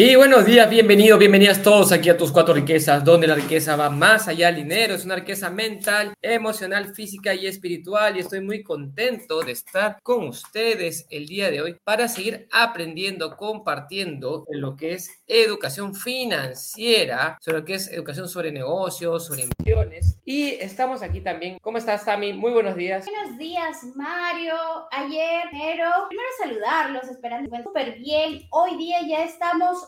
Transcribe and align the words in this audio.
Y 0.00 0.14
buenos 0.14 0.46
días, 0.46 0.70
bienvenidos, 0.70 1.18
bienvenidas 1.18 1.60
todos 1.60 1.90
aquí 1.90 2.08
a 2.08 2.16
tus 2.16 2.30
cuatro 2.30 2.54
riquezas, 2.54 3.02
donde 3.02 3.26
la 3.26 3.34
riqueza 3.34 3.74
va 3.74 3.90
más 3.90 4.28
allá 4.28 4.46
del 4.46 4.62
dinero, 4.62 4.94
es 4.94 5.04
una 5.04 5.16
riqueza 5.16 5.50
mental, 5.50 6.14
emocional, 6.22 6.94
física 6.94 7.34
y 7.34 7.48
espiritual. 7.48 8.16
Y 8.16 8.20
estoy 8.20 8.40
muy 8.40 8.62
contento 8.62 9.40
de 9.40 9.50
estar 9.50 9.98
con 10.04 10.28
ustedes 10.28 11.04
el 11.10 11.26
día 11.26 11.50
de 11.50 11.62
hoy 11.62 11.76
para 11.82 12.06
seguir 12.06 12.46
aprendiendo, 12.52 13.36
compartiendo 13.36 14.44
lo 14.50 14.76
que 14.76 14.92
es 14.92 15.20
educación 15.26 15.96
financiera, 15.96 17.36
sobre 17.40 17.58
lo 17.58 17.64
que 17.64 17.74
es 17.74 17.90
educación 17.90 18.28
sobre 18.28 18.52
negocios, 18.52 19.26
sobre 19.26 19.48
inversiones. 19.48 20.16
Y 20.24 20.50
estamos 20.60 21.02
aquí 21.02 21.22
también. 21.22 21.58
¿Cómo 21.60 21.78
estás, 21.78 22.04
Tami? 22.04 22.34
Muy 22.34 22.52
buenos 22.52 22.76
días. 22.76 23.04
Buenos 23.04 23.36
días, 23.36 23.82
Mario. 23.96 24.54
Ayer, 24.92 25.48
pero 25.50 25.90
primero 26.08 26.28
saludarlos, 26.40 27.08
esperando 27.08 27.50
que 27.50 27.64
súper 27.64 27.98
bien. 27.98 28.46
Hoy 28.50 28.76
día 28.76 28.98
ya 29.08 29.24
estamos 29.24 29.87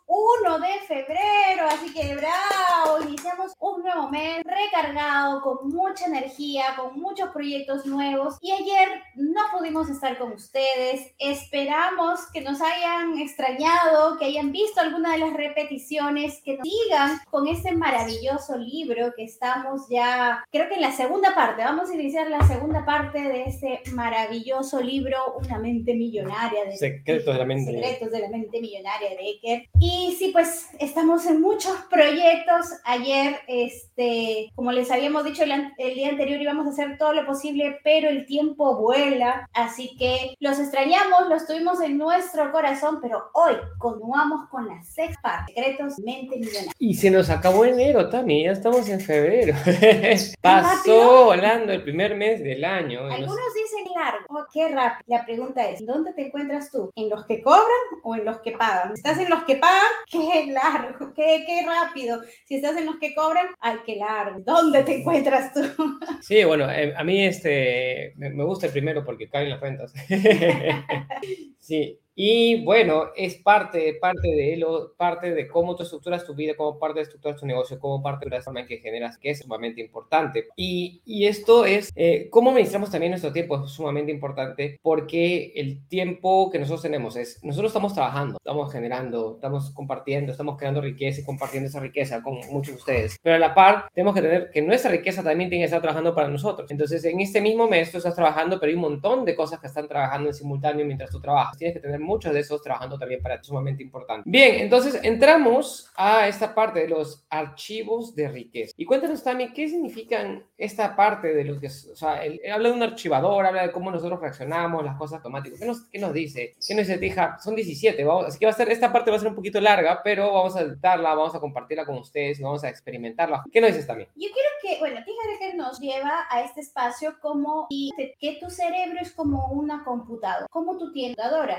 1 0.11 0.59
de 0.59 0.79
febrero, 0.87 1.67
así 1.69 1.93
que 1.93 2.15
bravo, 2.15 3.01
iniciamos 3.07 3.53
un 3.59 3.81
nuevo 3.81 4.09
mes 4.09 4.43
recargado, 4.43 5.41
con 5.41 5.69
mucha 5.69 6.05
energía, 6.05 6.75
con 6.75 6.99
muchos 6.99 7.29
proyectos 7.29 7.85
nuevos. 7.85 8.37
Y 8.41 8.51
ayer 8.51 8.89
no 9.15 9.39
pudimos 9.57 9.89
estar 9.89 10.17
con 10.17 10.33
ustedes, 10.33 11.13
esperamos 11.17 12.19
que 12.33 12.41
nos 12.41 12.59
hayan 12.61 13.17
extrañado, 13.19 14.17
que 14.17 14.25
hayan 14.25 14.51
visto 14.51 14.81
alguna 14.81 15.13
de 15.13 15.19
las 15.19 15.33
repeticiones, 15.33 16.41
que 16.43 16.57
nos 16.57 16.67
sigan 16.67 17.19
con 17.29 17.47
este 17.47 17.71
maravilloso 17.71 18.57
libro 18.57 19.13
que 19.15 19.23
estamos 19.23 19.87
ya, 19.89 20.43
creo 20.51 20.67
que 20.67 20.75
en 20.75 20.81
la 20.81 20.91
segunda 20.91 21.33
parte, 21.33 21.63
vamos 21.63 21.89
a 21.89 21.95
iniciar 21.95 22.29
la 22.29 22.45
segunda 22.45 22.83
parte 22.83 23.21
de 23.21 23.43
este 23.43 23.81
maravilloso 23.93 24.81
libro, 24.81 25.37
Una 25.41 25.57
mente 25.57 25.93
millonaria. 25.93 26.65
De, 26.65 26.75
Secretos 26.75 27.33
de 27.33 27.39
la 27.39 27.45
mente. 27.45 27.71
Secretos 27.71 28.11
de 28.11 28.19
la 28.19 28.27
mente 28.27 28.59
millonaria 28.59 29.09
de 29.11 29.29
Eker. 29.29 29.69
Y 29.79 30.00
sí, 30.17 30.29
pues 30.31 30.69
estamos 30.79 31.25
en 31.25 31.41
muchos 31.41 31.75
proyectos. 31.89 32.67
Ayer, 32.85 33.39
este, 33.47 34.51
como 34.55 34.71
les 34.71 34.91
habíamos 34.91 35.23
dicho 35.23 35.43
el, 35.43 35.51
el, 35.77 35.93
día 35.95 36.09
anterior, 36.09 36.41
íbamos 36.41 36.67
a 36.67 36.69
hacer 36.71 36.97
todo 36.97 37.13
lo 37.13 37.25
posible, 37.25 37.79
pero 37.83 38.09
el 38.09 38.25
tiempo 38.25 38.75
vuela. 38.77 39.47
Así 39.53 39.95
que 39.97 40.35
los 40.39 40.59
extrañamos, 40.59 41.29
los 41.29 41.47
tuvimos 41.47 41.81
en 41.81 41.97
nuestro 41.97 42.51
corazón, 42.51 42.99
pero 43.01 43.29
hoy 43.33 43.55
continuamos 43.77 44.49
con 44.49 44.67
la 44.67 44.83
sexta 44.83 45.21
parte, 45.21 45.53
Secretos 45.53 45.99
Mente 45.99 46.37
Millonaria. 46.37 46.71
Y 46.79 46.93
se 46.95 47.09
nos 47.09 47.29
acabó 47.29 47.65
enero, 47.65 48.09
también 48.09 48.45
ya 48.45 48.51
estamos 48.51 48.87
en 48.89 48.99
febrero. 48.99 49.55
Pasó 50.41 51.25
volando 51.25 51.71
el 51.71 51.83
primer 51.83 52.15
mes 52.15 52.43
del 52.43 52.63
año. 52.65 53.01
Algunos 53.05 53.53
dicen 53.53 53.93
largo, 53.95 54.25
oh, 54.29 54.45
qué 54.51 54.67
rápido. 54.69 55.03
La 55.07 55.25
pregunta 55.25 55.69
es, 55.69 55.85
¿dónde 55.85 56.13
te 56.13 56.27
encuentras 56.27 56.71
tú? 56.71 56.91
¿En 56.95 57.09
los 57.09 57.25
que 57.25 57.41
cobran 57.41 57.61
o 58.03 58.15
en 58.15 58.25
los 58.25 58.39
que 58.41 58.51
pagan? 58.51 58.93
¿Estás 58.93 59.19
en 59.19 59.29
los 59.29 59.43
que 59.43 59.55
pagan? 59.55 59.90
qué 60.11 60.51
largo, 60.51 61.13
qué, 61.13 61.43
qué 61.45 61.65
rápido. 61.65 62.21
Si 62.45 62.55
estás 62.55 62.77
en 62.77 62.85
los 62.85 62.97
que 62.97 63.13
cobran, 63.15 63.47
ay, 63.59 63.77
qué 63.85 63.95
largo. 63.95 64.39
¿Dónde 64.39 64.83
te 64.83 64.99
encuentras 64.99 65.53
tú? 65.53 65.61
Sí, 66.21 66.43
bueno, 66.43 66.69
eh, 66.69 66.93
a 66.95 67.03
mí 67.03 67.25
este, 67.25 68.13
me, 68.15 68.29
me 68.29 68.43
gusta 68.43 68.67
el 68.67 68.71
primero 68.71 69.03
porque 69.03 69.27
caen 69.27 69.49
las 69.49 69.59
rentas. 69.59 69.93
sí, 71.71 72.01
y 72.23 72.63
bueno, 72.65 73.05
es 73.15 73.35
parte, 73.35 73.97
parte 73.99 74.27
de 74.27 74.57
lo, 74.57 74.93
parte 74.95 75.33
de 75.33 75.47
cómo 75.47 75.75
tú 75.75 75.83
estructuras 75.83 76.25
tu 76.25 76.35
vida, 76.35 76.53
cómo 76.57 76.77
parte 76.77 76.99
de 76.99 77.03
estructuras 77.03 77.39
tu 77.39 77.45
negocio, 77.45 77.79
cómo 77.79 78.03
parte 78.03 78.25
de 78.25 78.35
la 78.35 78.41
forma 78.41 78.59
en 78.59 78.67
que 78.67 78.79
generas, 78.79 79.17
que 79.17 79.29
es 79.29 79.39
sumamente 79.39 79.79
importante. 79.79 80.47
Y, 80.57 81.01
y 81.05 81.25
esto 81.25 81.65
es 81.65 81.89
eh, 81.95 82.27
cómo 82.29 82.49
administramos 82.49 82.91
también 82.91 83.11
nuestro 83.11 83.31
tiempo, 83.31 83.63
es 83.63 83.71
sumamente 83.71 84.11
importante 84.11 84.77
porque 84.81 85.53
el 85.55 85.87
tiempo 85.87 86.51
que 86.51 86.59
nosotros 86.59 86.81
tenemos 86.81 87.15
es, 87.15 87.41
nosotros 87.43 87.69
estamos 87.69 87.93
trabajando, 87.93 88.37
estamos 88.37 88.71
generando, 88.71 89.35
estamos 89.35 89.71
compartiendo, 89.71 90.33
estamos 90.33 90.57
creando 90.57 90.81
riqueza 90.81 91.21
y 91.21 91.23
compartiendo 91.23 91.69
esa 91.69 91.79
riqueza 91.79 92.21
con 92.21 92.35
muchos 92.51 92.75
de 92.75 92.79
ustedes. 92.79 93.17
Pero 93.23 93.37
a 93.37 93.39
la 93.39 93.55
par, 93.55 93.87
tenemos 93.93 94.13
que 94.13 94.21
tener 94.21 94.51
que 94.51 94.61
nuestra 94.61 94.91
riqueza 94.91 95.23
también 95.23 95.49
tiene 95.49 95.63
que 95.63 95.67
estar 95.67 95.81
trabajando 95.81 96.13
para 96.13 96.27
nosotros. 96.27 96.69
Entonces, 96.69 97.05
en 97.05 97.21
este 97.21 97.39
mismo 97.39 97.69
mes 97.69 97.89
tú 97.89 97.99
estás 97.99 98.15
trabajando, 98.15 98.59
pero 98.59 98.69
hay 98.69 98.75
un 98.75 98.81
montón 98.81 99.23
de 99.23 99.33
cosas 99.33 99.59
que 99.61 99.67
están 99.67 99.87
trabajando 99.87 100.27
en 100.27 100.35
simultáneo 100.35 100.85
mientras 100.85 101.09
tú 101.09 101.21
trabajas. 101.21 101.57
Tienes 101.61 101.75
que 101.75 101.81
tener 101.81 101.99
muchos 101.99 102.33
de 102.33 102.39
esos 102.39 102.59
trabajando 102.63 102.97
también 102.97 103.21
para 103.21 103.39
ti, 103.39 103.45
sumamente 103.47 103.83
importante. 103.83 104.27
Bien, 104.27 104.61
entonces 104.61 104.99
entramos 105.03 105.91
a 105.95 106.27
esta 106.27 106.55
parte 106.55 106.79
de 106.79 106.87
los 106.87 107.23
archivos 107.29 108.15
de 108.15 108.29
riqueza. 108.29 108.73
Y 108.75 108.83
cuéntanos 108.83 109.23
también 109.23 109.53
qué 109.53 109.69
significan 109.69 110.43
esta 110.57 110.95
parte 110.95 111.35
de 111.35 111.43
los 111.43 111.59
que, 111.59 111.67
o 111.67 111.95
sea, 111.95 112.25
él, 112.25 112.41
habla 112.51 112.69
de 112.69 112.73
un 112.73 112.81
archivador, 112.81 113.45
habla 113.45 113.67
de 113.67 113.71
cómo 113.71 113.91
nosotros 113.91 114.19
reaccionamos, 114.19 114.83
las 114.83 114.97
cosas 114.97 115.17
automáticas. 115.17 115.59
¿Qué 115.59 115.67
nos, 115.67 115.83
qué 115.83 115.99
nos 115.99 116.13
dice? 116.13 116.55
¿Qué 116.67 116.73
nos 116.73 116.87
dice, 116.87 116.97
Tija? 116.97 117.37
Son 117.37 117.53
17, 117.53 118.03
vamos, 118.03 118.25
así 118.25 118.39
que 118.39 118.47
va 118.47 118.51
a 118.53 118.55
ser, 118.55 118.71
esta 118.71 118.91
parte 118.91 119.11
va 119.11 119.17
a 119.17 119.19
ser 119.19 119.29
un 119.29 119.35
poquito 119.35 119.61
larga, 119.61 120.01
pero 120.03 120.33
vamos 120.33 120.55
a 120.55 120.61
editarla, 120.61 121.13
vamos 121.13 121.35
a 121.35 121.39
compartirla 121.39 121.85
con 121.85 121.99
ustedes, 121.99 122.41
vamos 122.41 122.63
a 122.63 122.69
experimentarla. 122.69 123.43
¿Qué 123.51 123.61
nos 123.61 123.69
dices 123.69 123.85
también? 123.85 124.09
Yo 124.15 124.29
quiero 124.33 124.49
que, 124.63 124.79
bueno, 124.79 124.99
Tija 125.05 125.21
nos 125.55 125.79
lleva 125.79 126.25
a 126.29 126.43
este 126.43 126.61
espacio 126.61 127.15
como 127.21 127.67
que 127.69 128.37
tu 128.39 128.49
cerebro 128.49 128.99
es 128.99 129.11
como 129.11 129.47
una 129.47 129.83
computadora, 129.83 130.47
como 130.49 130.77
tu 130.77 130.91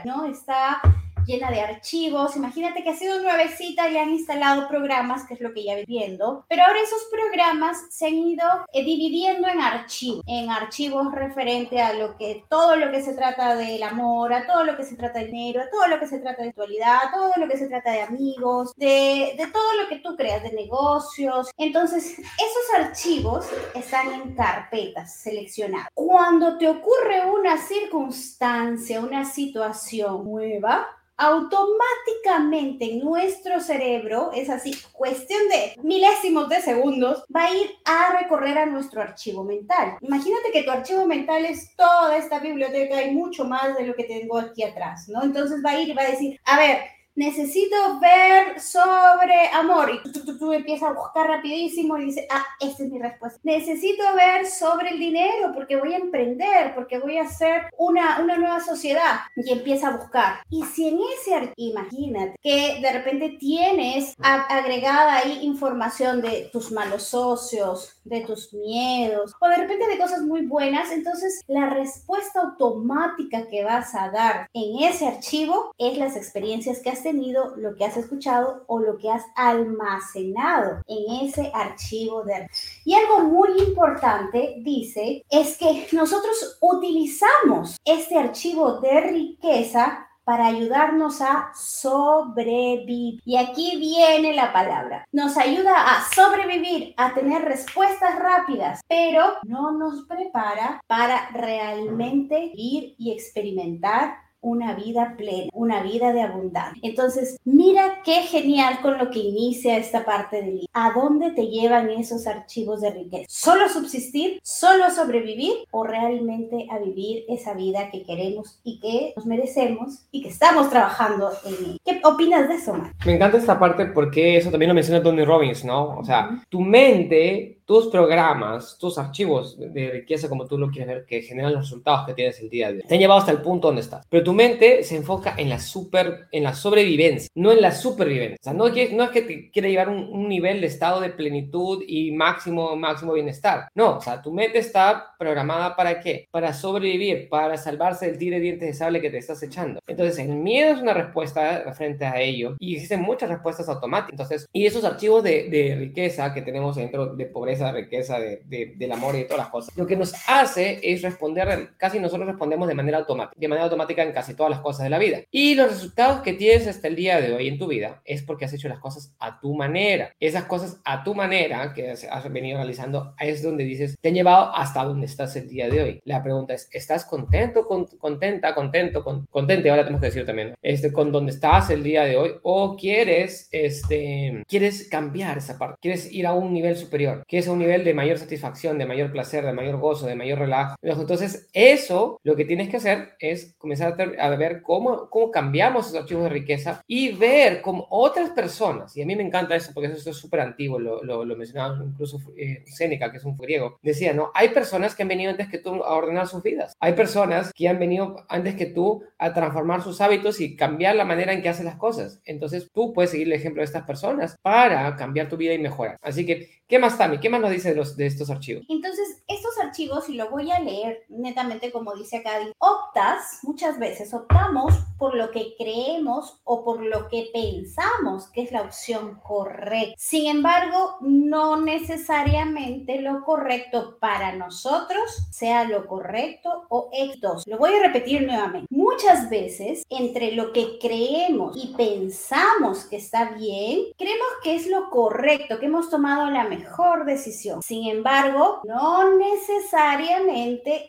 ¿no? 0.05 0.25
Está 0.27 0.81
llena 1.27 1.51
de 1.51 1.61
archivos. 1.61 2.37
Imagínate 2.37 2.83
que 2.83 2.91
ha 2.91 2.97
sido 2.97 3.21
nuevecita 3.21 3.89
y 3.89 3.97
han 3.97 4.11
instalado 4.11 4.69
programas, 4.69 5.27
que 5.27 5.35
es 5.35 5.41
lo 5.41 5.53
que 5.53 5.65
ya 5.65 5.77
viendo. 5.87 6.45
Pero 6.49 6.63
ahora 6.65 6.81
esos 6.81 7.05
programas 7.11 7.87
se 7.91 8.07
han 8.07 8.15
ido 8.15 8.45
eh, 8.73 8.85
dividiendo 8.85 9.49
en 9.49 9.61
archivos, 9.61 10.25
en 10.27 10.51
archivos 10.51 11.13
referente 11.13 11.81
a 11.81 11.93
lo 11.95 12.17
que, 12.17 12.45
todo 12.49 12.77
lo 12.77 12.91
que 12.91 13.03
se 13.03 13.15
trata 13.15 13.55
del 13.57 13.83
amor, 13.83 14.33
a 14.33 14.47
todo 14.47 14.65
lo 14.65 14.77
que 14.77 14.85
se 14.85 14.97
trata 14.97 15.21
de 15.21 15.27
dinero, 15.27 15.63
a 15.63 15.71
todo 15.71 15.87
lo 15.89 15.99
que 15.99 16.07
se 16.07 16.19
trata 16.19 16.43
de 16.43 16.49
actualidad, 16.51 16.97
a 17.07 17.13
todo 17.13 17.33
lo 17.37 17.49
que 17.49 17.57
se 17.57 17.69
trata 17.69 17.93
de 17.93 18.03
amigos, 18.03 18.73
de, 18.77 19.35
de 19.37 19.47
todo 19.53 19.83
lo 19.83 19.89
que 19.89 19.99
tú 19.99 20.17
creas, 20.17 20.43
de 20.43 20.53
negocios. 20.53 21.51
Entonces, 21.57 22.19
esos 22.19 22.87
archivos 22.87 23.47
están 23.75 24.13
en 24.13 24.35
carpetas 24.35 25.21
seleccionadas. 25.21 25.89
Cuando 25.95 26.59
te 26.59 26.69
ocurre 26.69 27.25
una 27.27 27.59
circunstancia, 27.59 29.01
una 29.01 29.25
situación 29.25 30.25
nueva, 30.25 30.89
automáticamente 31.23 32.97
nuestro 32.97 33.61
cerebro, 33.61 34.33
es 34.35 34.51
así, 34.51 34.75
cuestión 34.93 35.41
de 35.49 35.75
milésimos 35.83 36.49
de 36.49 36.61
segundos, 36.61 37.25
va 37.35 37.45
a 37.45 37.55
ir 37.55 37.71
a 37.85 38.19
recorrer 38.21 38.59
a 38.59 38.67
nuestro 38.67 39.01
archivo 39.01 39.45
mental. 39.45 39.97
Imagínate 40.01 40.51
que 40.53 40.65
tu 40.65 40.73
archivo 40.73 41.07
mental 41.07 41.45
es 41.45 41.77
toda 41.77 42.17
esta 42.17 42.41
biblioteca 42.41 43.03
y 43.03 43.13
mucho 43.13 43.45
más 43.45 43.77
de 43.77 43.87
lo 43.87 43.95
que 43.95 44.05
tengo 44.05 44.37
aquí 44.37 44.65
atrás, 44.65 45.09
¿no? 45.09 45.23
Entonces 45.23 45.63
va 45.65 45.71
a 45.71 45.81
ir 45.81 45.91
y 45.91 45.95
va 45.95 46.03
a 46.03 46.11
decir, 46.11 46.41
a 46.45 46.59
ver, 46.59 46.79
necesito 47.15 47.77
ver 48.01 48.61
sobre 48.61 49.49
amor. 49.53 49.91
Y 50.05 50.13
tú, 50.13 50.39
tú, 50.39 50.53
empiezas 50.53 50.91
a 50.91 50.93
buscar 50.93 51.27
rapidísimo 51.27 51.99
y 51.99 52.07
dices, 52.07 52.27
ah, 52.31 52.45
esta 52.61 52.85
es 52.85 52.91
mi 52.91 52.99
respuesta. 52.99 53.39
Necesito 53.43 54.03
ver 54.15 54.47
sobre 54.47 54.91
el 54.91 54.99
dinero 54.99 55.53
porque 55.55 55.77
voy 55.77 55.95
a 55.95 55.99
emprender, 55.99 56.75
porque 56.75 56.99
voy 56.99 57.19
a 57.19 57.25
hacer 57.25 57.71
una, 57.77 58.21
una 58.21 58.37
nueva 58.37 58.61
sociedad. 58.61 59.21
Y 59.37 59.53
empieza 59.53 59.89
a 59.89 59.97
buscar. 59.97 60.43
Y 60.51 60.65
si 60.65 60.89
en 60.89 60.99
ese, 61.19 61.53
imagínate 61.57 62.37
que 62.43 62.79
de 62.81 62.93
repente 62.93 63.37
tienes 63.39 64.15
agregada 64.19 65.17
ahí 65.17 65.41
información 65.43 66.23
de 66.23 66.51
tus 66.53 66.71
malos 66.73 67.05
socios, 67.05 68.01
de 68.05 68.21
tus 68.23 68.53
miedos, 68.53 69.35
o 69.41 69.49
de 69.49 69.57
repente 69.57 69.87
de 69.87 69.99
cosas 69.99 70.23
muy 70.23 70.47
buenas, 70.47 70.91
entonces 70.91 71.43
la 71.47 71.71
respuesta 71.71 72.41
automática 72.41 73.47
que 73.49 73.65
vas 73.65 73.95
a 73.95 74.11
dar 74.11 74.49
en 74.53 74.83
ese 74.83 75.07
archivo 75.07 75.73
es 75.79 75.99
las 75.99 76.17
experiencias 76.17 76.81
que 76.81 76.91
has 76.91 77.03
tenido, 77.03 77.57
lo 77.57 77.75
que 77.75 77.85
has 77.85 77.97
escuchado 77.97 78.65
o 78.67 78.79
lo 78.79 78.99
que 78.99 79.11
has 79.11 79.25
almacenado 79.35 80.83
en 80.87 81.27
ese 81.27 81.51
archivo 81.55 82.23
de... 82.25 82.49
Y 82.85 82.95
algo 82.95 83.21
muy 83.21 83.51
importante, 83.61 84.57
dice, 84.59 85.25
es 85.31 85.57
que 85.57 85.89
nosotros 85.93 86.59
utilizamos 86.61 87.77
este 87.85 88.19
archivo 88.19 88.81
de 88.81 89.01
riqueza 89.01 90.09
para 90.25 90.47
ayudarnos 90.47 91.21
a 91.21 91.53
sobrevivir. 91.55 93.21
Y 93.25 93.37
aquí 93.37 93.79
viene 93.79 94.35
la 94.35 94.53
palabra. 94.53 95.05
Nos 95.13 95.37
ayuda 95.37 95.75
a 95.75 96.03
sobrevivir, 96.15 96.95
a 96.97 97.15
tener 97.15 97.43
respuestas 97.43 98.19
rápidas, 98.19 98.81
pero 98.89 99.35
no 99.45 99.73
nos 99.73 100.07
prepara 100.07 100.81
para 100.87 101.29
realmente 101.31 102.51
ir 102.55 102.95
y 102.99 103.13
experimentar 103.13 104.17
una 104.43 104.75
vida 104.75 105.15
plena, 105.17 105.49
una 105.55 105.83
vida 105.83 106.13
de 106.13 106.23
abundancia. 106.23 106.81
Entonces, 106.83 107.39
mira 107.45 108.03
qué 108.05 108.23
genial 108.23 108.81
con 108.83 108.99
lo 108.99 109.11
que 109.11 109.21
inicia 109.21 109.79
esta 109.79 110.05
parte 110.05 110.37
del 110.37 110.55
libro. 110.55 110.69
¿A 110.73 110.93
dónde 110.93 111.31
te 111.31 111.47
llevan 111.47 111.89
esos 111.91 112.27
archivos 112.27 112.81
de 112.83 112.91
riqueza? 112.91 113.25
¿Solo 113.29 113.69
subsistir? 113.69 114.39
¿Solo 114.43 114.91
sobrevivir? 114.91 115.53
¿O 115.71 115.85
realmente 115.85 116.67
a 116.71 116.79
vivir 116.79 117.25
esa 117.29 117.55
vida 117.55 117.91
que 117.91 118.03
queremos 118.03 118.61
y 118.65 118.81
que 118.81 119.13
nos 119.17 119.27
merecemos 119.27 120.07
y 120.11 120.23
que 120.23 120.29
estamos 120.29 120.69
trabajando 120.69 121.31
en 121.45 121.79
¿Qué 121.85 122.01
opinas 122.05 122.49
de 122.49 122.57
eso, 122.57 122.75
Mar? 122.75 122.93
Me 123.07 123.15
encanta 123.15 123.39
esta 123.39 123.59
parte 123.59 123.87
porque 123.87 124.37
eso 124.37 124.51
también 124.51 124.69
lo 124.69 124.75
menciona 124.75 125.03
Tony 125.03 125.25
Robbins, 125.25 125.65
¿no? 125.65 125.99
O 125.99 126.05
sea, 126.05 126.43
tu 126.49 126.61
mente 126.61 127.62
tus 127.65 127.89
programas, 127.89 128.77
tus 128.79 128.99
archivos 128.99 129.59
de 129.59 129.91
riqueza, 129.91 130.29
como 130.29 130.47
tú 130.47 130.59
lo 130.59 130.71
quieres 130.71 130.89
ver, 130.89 131.05
que 131.07 131.23
generan 131.23 131.53
los 131.53 131.63
resultados 131.63 132.07
que 132.07 132.15
tienes 132.15 132.41
el 132.41 132.51
día 132.51 132.69
de 132.69 132.79
hoy, 132.79 132.83
te 132.87 132.95
han 132.95 133.01
llevado 133.01 133.21
hasta 133.21 133.33
el 133.33 133.41
punto 133.41 133.69
donde 133.69 133.83
estás. 133.83 134.05
Pero 134.09 134.25
tu 134.25 134.33
mente 134.33 134.83
se 134.83 134.97
enfoca 134.97 135.35
en 135.37 135.49
la 135.49 135.59
super, 135.59 136.29
en 136.33 136.45
la 136.45 136.55
sobrevivencia, 136.55 137.29
no 137.35 137.53
en 137.53 137.61
la 137.61 137.73
supervivencia. 137.73 138.37
O 138.41 138.45
sea, 138.45 138.53
no, 138.53 138.69
no 138.69 139.05
es 139.05 139.11
que 139.11 139.23
te 139.23 139.51
quiere 139.51 139.71
llevar 139.71 139.89
un, 139.89 140.09
un, 140.13 140.29
nivel 140.29 140.61
de 140.61 140.67
estado 140.67 141.01
de 141.01 141.11
plenitud 141.11 141.83
y 141.87 142.11
máximo, 142.13 142.75
máximo 142.77 143.13
bienestar. 143.13 143.69
No, 143.75 143.99
o 143.99 144.01
sea, 144.01 144.23
tu 144.23 144.33
mente 144.33 144.59
está 144.59 145.15
programada 145.19 145.77
para 145.77 146.01
qué? 146.01 146.29
Para 146.31 146.53
sobrevivir, 146.53 147.29
para 147.29 147.57
salvarse 147.57 148.07
del 148.07 148.19
tigre 148.19 148.37
de 148.37 148.43
dientes 148.43 148.69
de 148.69 148.75
sable 148.75 149.01
que 149.01 149.11
te 149.11 149.19
estás 149.19 149.43
echando. 149.43 149.81
Entonces, 149.87 150.19
el 150.19 150.35
miedo 150.35 150.73
es 150.75 150.81
una 150.81 150.95
respuesta 150.95 151.73
frente 151.75 152.05
a 152.05 152.21
ello 152.21 152.57
y 152.59 152.75
existen 152.75 153.03
muchas 153.03 153.29
respuestas 153.29 153.69
automáticas. 153.69 154.13
Entonces, 154.13 154.47
y 154.53 154.67
esos 154.67 154.85
archivos 154.85 155.23
de, 155.23 155.49
de 155.49 155.77
riqueza 155.77 156.33
que 156.33 156.43
tenemos 156.43 156.77
dentro 156.77 157.15
de 157.15 157.27
pobreza, 157.27 157.52
riqueza, 157.73 158.19
de, 158.19 158.43
de, 158.45 158.75
del 158.77 158.93
amor 158.93 159.15
y 159.15 159.19
de 159.19 159.25
todas 159.25 159.45
las 159.45 159.49
cosas, 159.49 159.77
lo 159.77 159.87
que 159.87 159.97
nos 159.97 160.15
hace 160.27 160.81
es 160.83 161.03
responder, 161.03 161.71
casi 161.77 161.99
nosotros 161.99 162.27
respondemos 162.27 162.69
de 162.69 162.75
manera 162.75 162.99
automática, 162.99 163.39
de 163.39 163.49
manera 163.49 163.65
automática 163.65 164.03
en 164.03 164.13
casi 164.13 164.35
todas 164.35 164.51
las 164.51 164.61
cosas 164.61 164.85
de 164.85 164.91
la 164.91 164.99
vida. 164.99 165.21
Y 165.31 165.55
los 165.55 165.71
resultados 165.71 166.23
que 166.23 166.33
tienes 166.33 166.67
hasta 166.67 166.89
el 166.89 166.97
día 166.97 167.21
de 167.21 167.33
hoy 167.33 167.49
en 167.49 167.59
tu 167.59 167.67
vida 167.67 168.03
es 168.05 168.23
porque 168.23 168.45
has 168.45 168.53
hecho 168.53 168.69
las 168.69 168.79
cosas 168.79 169.15
a 169.19 169.41
tu 169.41 169.55
manera. 169.55 170.13
Esas 170.21 170.45
cosas 170.45 170.81
a 170.85 171.05
tu 171.05 171.15
manera 171.15 171.73
que 171.75 171.91
has 171.91 172.33
venido 172.33 172.59
realizando 172.59 173.15
es 173.19 173.43
donde 173.43 173.65
dices, 173.65 173.97
te 174.01 174.09
han 174.09 174.15
llevado 174.15 174.55
hasta 174.55 174.85
donde 174.85 175.07
estás 175.07 175.37
el 175.37 175.49
día 175.49 175.69
de 175.69 175.83
hoy. 175.83 176.01
La 176.05 176.23
pregunta 176.23 176.55
es, 176.55 176.69
¿estás 176.73 177.05
contento, 177.05 177.67
con, 177.67 177.87
contenta, 177.87 178.55
contento, 178.55 179.05
con, 179.05 179.27
contente? 179.27 179.71
Ahora 179.71 179.83
tenemos 179.83 180.01
que 180.01 180.07
decir 180.07 180.27
también, 180.27 180.55
este, 180.63 180.93
con 180.93 181.13
donde 181.13 181.33
estás 181.33 181.71
el 181.71 181.83
día 181.83 182.05
de 182.05 182.17
hoy 182.17 182.33
o 182.43 182.77
quieres, 182.77 183.49
este, 183.51 184.43
quieres 184.47 184.89
cambiar 184.89 185.39
esa 185.39 185.59
parte, 185.59 185.77
quieres 185.81 186.13
ir 186.13 186.27
a 186.27 186.33
un 186.33 186.53
nivel 186.53 186.77
superior, 186.77 187.25
quieres 187.27 187.42
un 187.49 187.59
nivel 187.59 187.85
de 187.85 187.95
mayor 187.95 188.19
satisfacción, 188.19 188.79
de 188.79 188.87
mayor 188.87 189.13
placer, 189.13 189.45
de 189.45 189.53
mayor 189.53 189.79
gozo, 189.79 190.07
de 190.07 190.15
mayor 190.15 190.39
relajo. 190.39 190.77
Entonces, 190.83 191.49
eso 191.53 192.21
lo 192.23 192.37
que 192.37 192.45
tienes 192.45 192.69
que 192.69 192.77
hacer 192.77 193.15
es 193.19 193.55
comenzar 193.59 193.97
a, 194.19 194.29
ver 194.37 194.63
cómo, 194.63 195.09
cómo 195.11 195.31
cambiamos 195.31 195.87
esos 195.87 196.01
archivos 196.01 196.25
de 196.25 196.31
riqueza 196.31 196.83
y 196.87 197.13
ver 197.13 197.63
cómo 197.63 197.87
otras 197.91 198.31
personas, 198.31 198.97
y 198.97 199.03
a 199.03 199.07
mí 199.07 199.17
me 199.17 199.23
encanta 199.23 199.55
eso 199.55 199.73
porque 199.75 199.91
eso 199.91 200.11
es 200.11 200.17
súper 200.17 200.41
antiguo, 200.41 200.79
lo, 200.79 201.03
lo, 201.03 201.25
lo, 201.25 201.37
mencionaba 201.37 201.83
incluso 201.85 202.19
eh, 202.37 202.65
que 202.79 203.17
es 203.17 203.25
un 203.25 203.37
griego, 203.37 203.79
decía, 203.83 204.13
¿no? 204.13 204.31
Hay 204.35 204.51
personas 204.51 204.95
que 204.95 205.03
han 205.03 205.09
venido 205.09 205.31
antes 205.31 205.49
que 205.49 205.59
tú 205.59 205.83
a 205.83 205.95
ordenar 205.95 206.27
sus 206.27 206.43
vidas, 206.43 206.75
hay 206.81 206.93
personas 206.95 207.53
que 207.55 207.69
han 207.69 207.79
venido 207.79 208.25
antes 208.29 208.55
que 208.55 208.67
tú 208.67 209.05
a 209.19 209.33
transformar 209.33 209.83
sus 209.83 210.01
hábitos 210.01 210.41
y 210.41 210.57
cambiar 210.57 210.97
la 210.97 211.05
manera 211.05 211.33
en 211.33 211.43
que 211.43 211.49
hacen 211.49 211.67
las 211.67 211.77
cosas. 211.77 212.21
Entonces, 212.25 212.71
tú 212.73 212.93
puedes 212.93 213.11
seguir 213.11 213.27
el 213.29 213.35
ejemplo 213.35 213.61
de 213.61 213.67
estas 213.67 213.85
personas 213.85 214.37
para 214.43 214.95
cambiar 214.97 215.29
tu 215.29 215.37
vida 215.37 215.55
y 215.55 215.59
mejorar. 215.59 215.97
Así 216.03 216.27
que, 216.27 216.62
¿qué 216.73 216.79
más, 216.79 216.97
Tami? 216.97 217.21
¿Qué 217.21 217.29
más 217.29 217.43
nos 217.43 217.51
dice 217.51 217.69
de, 217.69 217.75
los, 217.77 217.99
de 217.99 218.07
estos 218.07 218.31
archivos? 218.31 218.65
Entonces, 218.67 219.23
estos 219.29 219.59
archivos, 219.73 220.09
y 220.11 220.15
lo 220.15 220.29
voy 220.29 220.51
a 220.51 220.61
leer 220.61 221.05
netamente 221.09 221.73
como 221.73 221.95
dice 221.95 222.19
acá, 222.19 222.33
optas, 222.59 223.39
muchas 223.43 223.79
veces 223.79 224.13
optamos 224.13 224.75
por 224.99 225.15
lo 225.15 225.31
que 225.31 225.55
creemos 225.57 226.41
o 226.45 226.63
por 226.63 226.83
lo 226.83 227.09
que 227.09 227.31
pensamos 227.33 228.29
que 228.29 228.43
es 228.43 228.53
la 228.53 228.63
opción 228.63 229.19
correcta. 229.23 229.95
Sin 229.97 230.27
embargo, 230.27 230.97
no 231.01 231.61
necesariamente 231.61 233.01
lo 233.01 233.25
correcto 233.25 233.97
para 233.99 234.35
nosotros 234.37 235.27
sea 235.31 235.65
lo 235.65 235.87
correcto 235.87 236.67
o 236.69 236.91
estos. 236.93 237.47
Lo 237.47 237.59
voy 237.59 237.75
a 237.75 237.83
repetir 237.87 238.27
nuevamente. 238.27 238.69
Muchas 238.71 239.31
veces, 239.31 239.85
entre 239.89 240.33
lo 240.33 240.53
que 240.53 240.79
creemos 240.79 241.57
y 241.57 241.75
pensamos 241.75 242.85
que 242.85 242.97
está 242.97 243.31
bien, 243.31 243.87
creemos 243.97 244.29
que 244.43 244.55
es 244.55 244.67
lo 244.67 244.91
correcto, 244.91 245.59
que 245.59 245.67
hemos 245.67 245.89
tomado 245.89 246.31
la 246.31 246.45
mejor 246.45 247.07
decisión. 247.07 247.63
Sin 247.63 247.89
embargo, 247.89 248.61
no 248.65 249.17
necesariamente 249.17 249.62